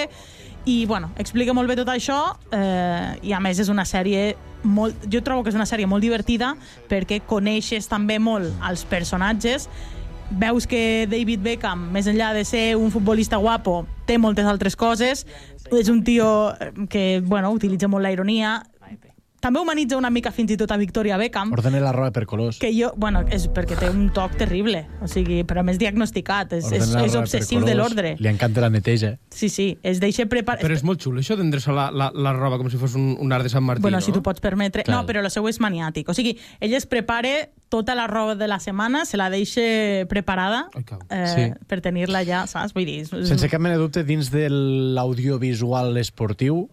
[0.67, 2.19] i bueno, explica molt bé tot això
[2.51, 4.33] eh, i a més és una sèrie
[4.67, 6.57] molt, jo trobo que és una sèrie molt divertida
[6.91, 9.69] perquè coneixes també molt els personatges.
[10.27, 15.23] Veus que David Beckham, més enllà de ser un futbolista guapo, té moltes altres coses.
[15.71, 18.59] És un tio eh, que bueno, utilitza molt la ironia
[19.41, 22.59] també humanitza una mica fins i tot a Victoria Beckham Ordena la roba per colors.
[22.59, 26.71] que jo, bueno, és perquè té un toc terrible, o sigui, però més diagnosticat, és,
[26.73, 28.15] és, Ordena és obsessiu de l'ordre.
[28.19, 29.17] Li encanta la neteja.
[29.31, 30.61] Sí, sí, es deixa preparar...
[30.65, 33.33] Però és molt xulo, això d'endreçar la, la, la roba com si fos un, un
[33.33, 34.05] art de Sant Martí, Bueno, no?
[34.05, 34.83] si tu pots permetre...
[34.83, 34.97] Clar.
[35.03, 36.09] No, però el seu és maniàtic.
[36.09, 39.61] O sigui, ell es prepara tota la roba de la setmana, se la deixa
[40.09, 40.69] preparada
[41.11, 41.47] eh, Sí.
[41.67, 42.73] per tenir-la ja, saps?
[42.75, 43.01] Vull dir...
[43.05, 46.69] és- Sense cap mena de dubte, dins de l'audiovisual esportiu,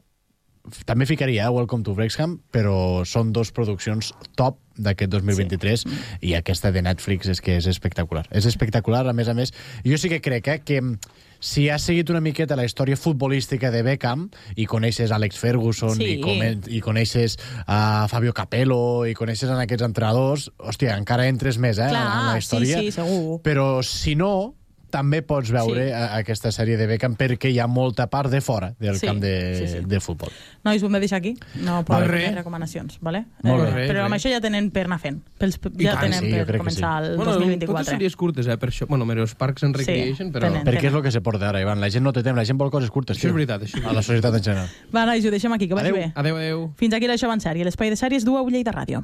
[0.87, 5.97] també ficaria eh, Welcome to Wrexham, però són dos produccions top d'aquest 2023 sí.
[6.29, 8.23] i aquesta de Netflix és que és espectacular.
[8.31, 9.51] És espectacular, a més a més.
[9.85, 10.95] Jo sí que crec eh, que mm,
[11.43, 16.13] si has seguit una miqueta la història futbolística de Beckham i coneixes Alex Ferguson Sí.
[16.15, 17.35] i, come, i coneixes
[17.67, 22.27] a Fabio Capello i coneixes en aquests entrenadors, hòstia, encara entres més eh, Clar, en
[22.31, 22.79] la sí, història.
[22.79, 23.41] sí, segur.
[23.43, 24.55] Però si no,
[24.93, 25.89] també pots veure Sí.
[25.89, 26.07] sí.
[26.19, 29.33] aquesta sèrie de Beckham perquè hi ha molta part de fora del Sí, camp de,
[29.57, 29.79] sí, sí.
[29.89, 30.29] de futbol.
[30.63, 31.33] Nois, ho hem de deixar aquí.
[31.55, 31.85] No Vale.
[31.89, 32.25] poden Res.
[32.27, 33.25] fer recomanacions, vale?
[33.41, 33.85] Molt bé.
[33.85, 35.21] Eh, però amb això ja tenen per anar fent.
[35.39, 37.09] Pels, ja tant, tenen sí, per començar sí.
[37.11, 37.73] el Bueno, 2024.
[37.83, 38.87] Totes sèries curtes, eh, per això.
[38.87, 39.05] Bueno,
[39.37, 40.47] Parks and Sí, Recreation, però...
[40.51, 41.81] tenen, Perquè és el que se porta ara, Ivan.
[41.81, 43.17] La gent no té temps, la gent vol coses curtes.
[43.17, 44.67] Això és veritat, això A la societat en general.
[44.93, 45.95] Va, nois, ho deixem aquí, que vagi Adeu.
[45.99, 46.11] bé.
[46.15, 46.73] Adeu, adeu.
[46.77, 47.63] Fins aquí l'Això en sèrie.
[47.65, 49.03] L'espai de sèries du a Lleida Ràdio.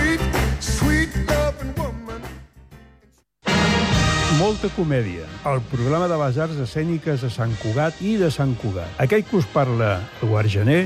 [4.75, 8.89] Comèdia, el programa de les arts escèniques de Sant Cugat i de Sant Cugat.
[9.01, 10.81] Aquell que us parla, Eduard Gené,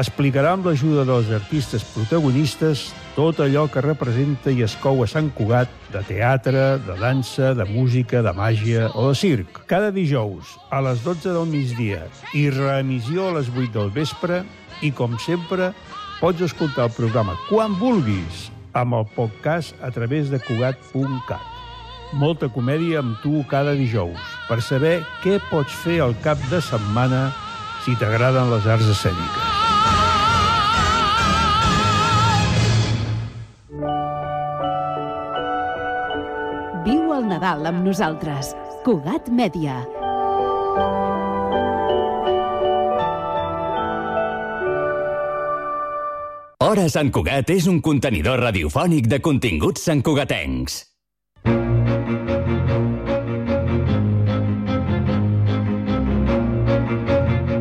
[0.00, 5.30] explicarà amb l'ajuda dels artistes protagonistes tot allò que representa i es cou a Sant
[5.36, 9.62] Cugat de teatre, de dansa, de música, de màgia o de circ.
[9.70, 14.42] Cada dijous a les 12 del migdia i reemissió a les 8 del vespre
[14.80, 15.72] i, com sempre,
[16.20, 21.59] pots escoltar el programa quan vulguis amb el podcast a través de Cugat.cat.
[22.18, 27.28] Molta comèdia amb tu cada dijous per saber què pots fer al cap de setmana
[27.84, 29.46] si t'agraden les arts escèniques.
[36.88, 38.56] Viu el Nadal amb nosaltres.
[38.82, 39.78] Cugat Mèdia.
[46.60, 50.89] Hora Sant Cugat és un contenidor radiofònic de continguts santcugatencs.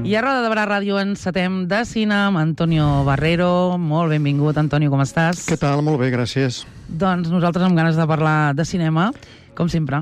[0.09, 3.77] I a Roda de Barà Ràdio encetem de cine amb Antonio Barrero.
[3.77, 5.43] Molt benvingut, Antonio, com estàs?
[5.45, 5.83] Què tal?
[5.85, 6.63] Molt bé, gràcies.
[6.89, 9.11] Doncs nosaltres amb ganes de parlar de cinema,
[9.53, 9.99] com sempre.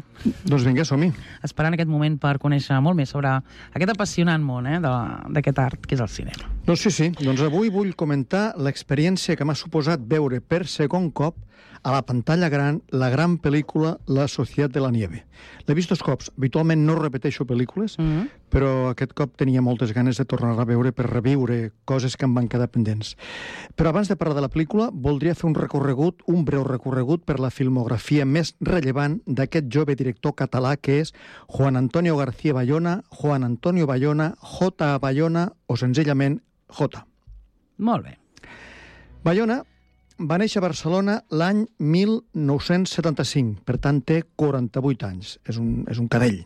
[0.48, 1.10] Doncs vinga, som-hi.
[1.44, 3.34] Esperant aquest moment per conèixer molt més sobre
[3.76, 6.48] aquest apassionant món eh, d'aquest art que és el cinema.
[6.70, 7.10] Doncs sí, sí.
[7.20, 11.36] Doncs avui vull comentar l'experiència que m'ha suposat veure per segon cop
[11.84, 15.24] a la pantalla gran la gran pel·lícula La Societat de la Nieve.
[15.68, 16.32] L'he vist dos cops.
[16.38, 18.30] Habitualment no repeteixo pel·lícules, mm -hmm.
[18.54, 22.36] Però aquest cop tenia moltes ganes de tornar a veure per reviure coses que em
[22.36, 23.16] van quedar pendents.
[23.76, 27.40] Però abans de parlar de la pel·lícula, voldria fer un recorregut, un breu recorregut per
[27.44, 31.14] la filmografia més rellevant d'aquest jove director català que és
[31.48, 34.98] Juan Antonio García Bayona, Juan Antonio Bayona, J.
[35.00, 37.04] Bayona o senzillament J.
[37.78, 38.18] Molt bé.
[39.24, 39.62] Bayona
[40.18, 46.08] va néixer a Barcelona l'any 1975, per tant té 48 anys, és un, és un
[46.10, 46.40] cadell.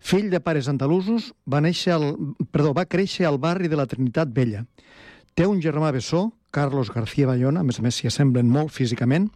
[0.00, 2.12] Fill de pares andalusos, va, néixer al,
[2.52, 4.64] perdó, va créixer al barri de la Trinitat Vella.
[5.36, 9.28] Té un germà bessó, Carlos García Bayona, a més a més s'hi assemblen molt físicament,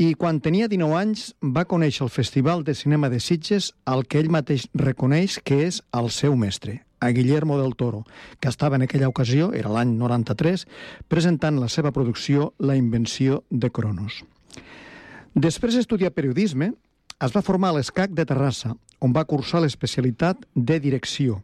[0.00, 4.16] i quan tenia 19 anys va conèixer el Festival de Cinema de Sitges, al que
[4.22, 8.06] ell mateix reconeix que és el seu mestre, a Guillermo del Toro,
[8.40, 10.64] que estava en aquella ocasió, era l'any 93,
[11.08, 14.22] presentant la seva producció La invenció de Cronos.
[15.34, 16.72] Després d'estudiar periodisme,
[17.20, 21.40] es va formar a l'ESCAC de Terrassa, on va cursar l'especialitat de direcció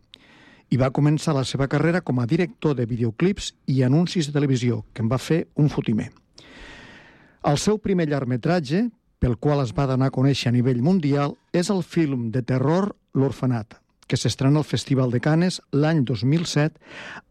[0.70, 4.84] i va començar la seva carrera com a director de videoclips i anuncis de televisió,
[4.92, 6.11] que en va fer un fotimer.
[7.46, 8.88] El seu primer llargmetratge,
[9.22, 12.90] pel qual es va donar a conèixer a nivell mundial, és el film de terror
[13.14, 16.74] L'Orfenat, que s'estrena al Festival de Canes l'any 2007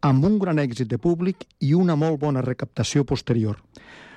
[0.08, 3.60] amb un gran èxit de públic i una molt bona recaptació posterior.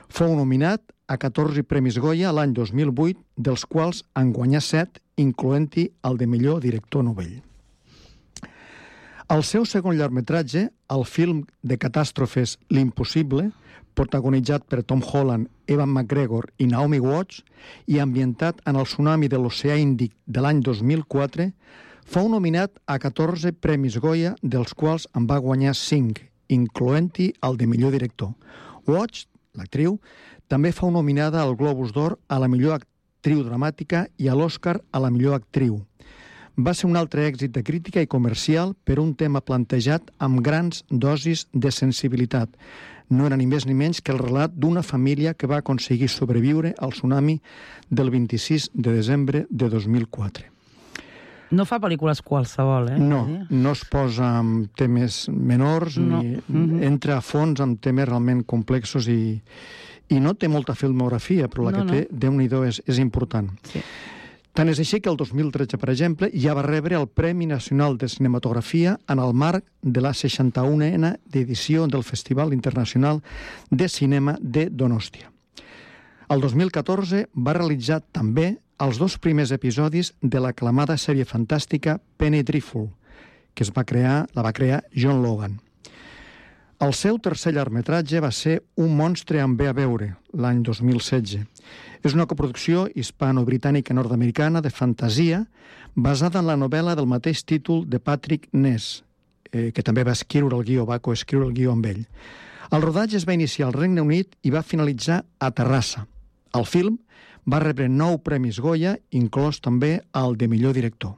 [0.10, 6.18] Fou nominat a 14 Premis Goya l'any 2008, dels quals en guanyà 7, incloent-hi el
[6.18, 7.38] de millor director novell.
[9.30, 13.52] El seu segon llargmetratge, el film de catàstrofes L'Impossible,
[13.94, 17.44] protagonitzat per Tom Holland, Evan McGregor i Naomi Watts,
[17.86, 21.52] i ambientat en el tsunami de l'oceà Índic de l'any 2004,
[22.10, 27.70] fou nominat a 14 Premis Goya, dels quals en va guanyar 5, incloent-hi el de
[27.70, 28.34] millor director.
[28.90, 29.28] Watts,
[29.60, 30.00] l'actriu,
[30.50, 35.00] també fou nominada al Globus d'Or a la millor actriu dramàtica i a l'Oscar a
[35.04, 35.82] la millor actriu.
[36.60, 40.84] Va ser un altre èxit de crítica i comercial per un tema plantejat amb grans
[40.90, 42.50] dosis de sensibilitat.
[43.10, 46.76] No era ni més ni menys que el relat d'una família que va aconseguir sobreviure
[46.78, 47.40] al tsunami
[47.90, 50.59] del 26 de desembre de 2004.
[51.52, 53.00] No fa pel·lícules qualsevol, eh?
[53.00, 56.22] No, no es posa amb temes menors, No.
[56.22, 56.84] ni Mhm.
[56.84, 59.42] entra a fons amb temes realment complexos i,
[60.10, 61.92] i no té molta filmografia, però la No, que no.
[61.92, 63.50] té, déu-n'hi-do, és, és important.
[63.64, 63.82] Sí.
[64.54, 68.10] Tant és així que el 2013, per exemple, ja va rebre el Premi Nacional de
[68.10, 73.22] Cinematografia en el marc de la 61a edició del Festival Internacional
[73.70, 75.32] de Cinema de Donòstia.
[76.30, 82.88] El 2014 va realitzar també els dos primers episodis de l'aclamada sèrie fantàstica Penny Dreadful,
[83.54, 85.60] que es va crear, la va crear John Logan.
[86.80, 91.42] El seu tercer llargmetratge va ser Un monstre amb bé a veure, l'any 2016.
[92.08, 95.42] És una coproducció hispano-britànica-nord-americana de fantasia
[95.96, 99.04] basada en la novel·la del mateix títol de Patrick Ness,
[99.52, 102.06] eh, que també va escriure el guió, va coescriure el guió amb ell.
[102.72, 106.06] El rodatge es va iniciar al Regne Unit i va finalitzar a Terrassa.
[106.56, 106.96] El film
[107.46, 111.16] va rebre nou premis Goya, inclòs també el de millor director.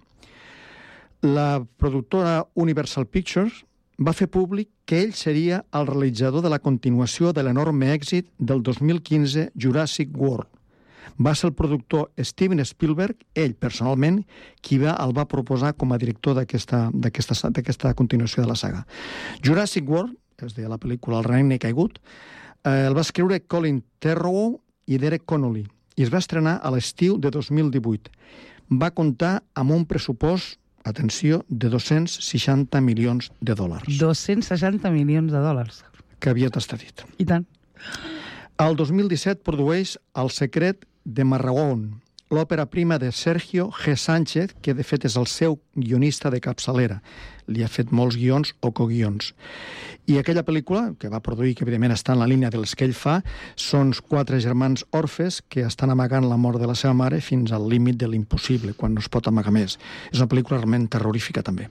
[1.22, 3.62] La productora Universal Pictures
[4.02, 8.64] va fer públic que ell seria el realitzador de la continuació de l'enorme èxit del
[8.66, 10.48] 2015 Jurassic World.
[11.22, 14.24] Va ser el productor Steven Spielberg, ell personalment,
[14.62, 18.86] qui va, el va proposar com a director d'aquesta continuació de la saga.
[19.46, 22.00] Jurassic World, es deia la pel·lícula El regne caigut,
[22.66, 24.58] eh, el va escriure Colin Trevorrow
[24.88, 25.68] i Derek Connolly
[25.98, 28.12] i es va estrenar a l'estiu de 2018.
[28.82, 33.86] Va comptar amb un pressupost atenció, de 260 milions de dòlars.
[34.00, 35.84] 260 milions de dòlars.
[36.20, 37.04] Que havia estat dit.
[37.22, 37.46] I tant.
[38.62, 42.02] El 2017 produeix El secret de Marragón,
[42.32, 43.98] l'òpera prima de Sergio G.
[44.00, 47.02] Sánchez, que de fet és el seu guionista de capçalera.
[47.52, 49.34] Li ha fet molts guions o coguions.
[50.08, 52.96] I aquella pel·lícula, que va produir, que evidentment està en la línia dels que ell
[52.96, 53.20] fa,
[53.60, 57.68] són quatre germans orfes que estan amagant la mort de la seva mare fins al
[57.70, 59.78] límit de l'impossible, quan no es pot amagar més.
[60.10, 61.68] És una pel·lícula realment terrorífica, també.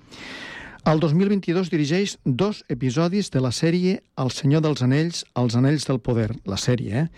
[0.89, 5.99] El 2022 dirigeix dos episodis de la sèrie El senyor dels anells, Els anells del
[6.01, 7.09] poder, la sèrie, eh?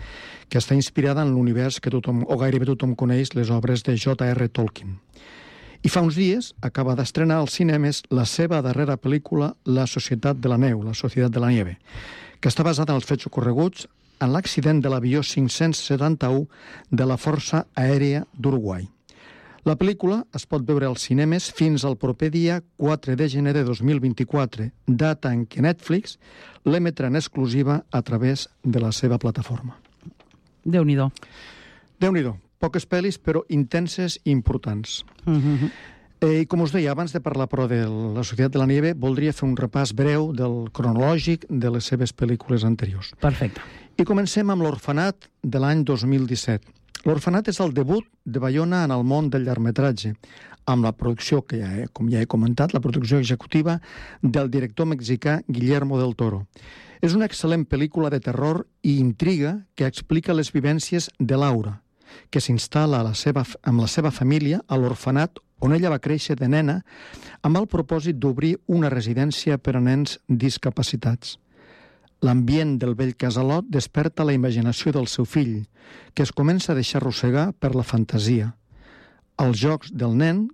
[0.51, 4.49] que està inspirada en l'univers que tothom, o gairebé tothom coneix, les obres de J.R.
[4.51, 4.97] Tolkien.
[5.83, 10.51] I fa uns dies acaba d'estrenar als cinemes la seva darrera pel·lícula La societat de
[10.51, 11.77] la neu, La societat de la nieve,
[12.41, 13.87] que està basada en els fets ocorreguts
[14.19, 16.49] en l'accident de l'avió 571
[16.91, 18.89] de la Força Aèria d'Uruguai.
[19.63, 23.63] La pel·lícula es pot veure als cinemes fins al proper dia 4 de gener de
[23.63, 26.17] 2024, data en què Netflix
[26.67, 29.77] l'emetrà en exclusiva a través de la seva plataforma.
[30.67, 31.07] Déu-n'hi-do.
[32.03, 32.35] Déu-n'hi-do.
[32.59, 35.05] Poques pel·lis, però intenses i importants.
[35.27, 35.71] Mm -hmm.
[36.23, 38.95] eh, I com us deia, abans de parlar, però, de la Societat de la Nieve,
[38.95, 43.15] voldria fer un repàs breu del cronològic de les seves pel·lícules anteriors.
[43.21, 43.61] Perfecte.
[43.97, 46.82] I comencem amb l'Orfanat de l'any 2017.
[47.03, 50.13] L'Orfanat és el debut de Bayona en el món del llargmetratge,
[50.71, 53.81] amb la producció, que ja he, com ja he comentat, la producció executiva
[54.23, 56.45] del director mexicà Guillermo del Toro.
[57.03, 61.81] És una excel·lent pel·lícula de terror i intriga que explica les vivències de Laura,
[62.31, 66.81] que s'instal·la amb la seva família a l'orfanat on ella va créixer de nena
[67.43, 71.42] amb el propòsit d'obrir una residència per a nens discapacitats.
[72.23, 75.65] L'ambient del vell casalot desperta la imaginació del seu fill,
[76.15, 78.53] que es comença a deixar arrossegar per la fantasia.
[79.43, 80.45] Els jocs del nen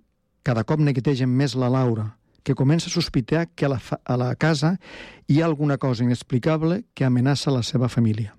[0.41, 2.07] cada cop neguitegen més la Laura,
[2.41, 4.79] que comença a sospitar que a la, a la casa
[5.27, 8.33] hi ha alguna cosa inexplicable que amenaça la seva família.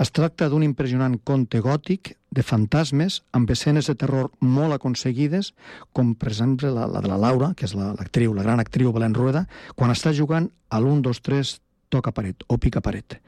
[0.00, 5.52] Es tracta d'un impressionant conte gòtic de fantasmes amb escenes de terror molt aconseguides,
[5.92, 8.92] com per exemple la, la de la Laura, que és l'actriu, la, la gran actriu
[8.92, 11.54] Belén Rueda, quan està jugant a l'1, 2, 3,
[11.88, 13.18] toca paret o pica paret.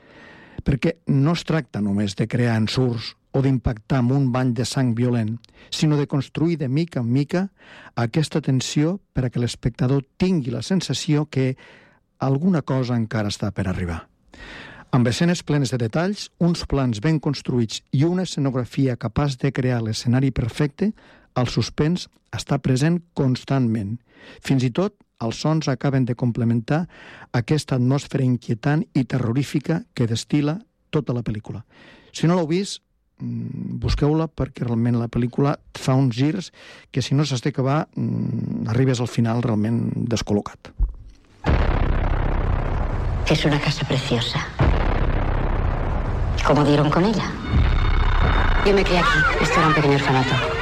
[0.64, 4.94] Perquè no es tracta només de crear ensurts o d'impactar amb un bany de sang
[4.96, 5.36] violent,
[5.70, 7.48] sinó de construir de mica en mica
[7.94, 11.56] aquesta tensió per a que l'espectador tingui la sensació que
[12.18, 14.06] alguna cosa encara està per arribar.
[14.90, 19.82] Amb escenes plenes de detalls, uns plans ben construïts i una escenografia capaç de crear
[19.84, 20.94] l'escenari perfecte,
[21.36, 23.98] el suspens està present constantment.
[24.40, 26.84] Fins i tot els sons acaben de complementar
[27.32, 30.58] aquesta atmosfera inquietant i terrorífica que destila
[30.90, 31.64] tota la pel·lícula.
[32.12, 32.82] Si no l'heu vist,
[33.18, 36.52] mm, busqueu-la perquè realment la pel·lícula fa uns girs
[36.90, 40.72] que si no s'has d'acabar mm, arribes al final realment descol·locat.
[43.28, 44.46] Es una casa preciosa.
[46.46, 47.30] ¿Cómo dieron con ella?
[48.64, 49.18] Yo me crié aquí.
[49.42, 50.57] Esto era un pequeño orfanato.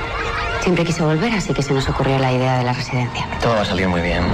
[0.66, 3.24] Siempre quiso volver, así que se nos ocurrió la idea de la residencia.
[3.40, 4.24] Todo va a muy bien.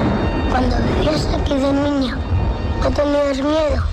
[0.51, 2.17] Cuando vivías aquí de niño,
[2.83, 3.85] ¿no tenías miedo?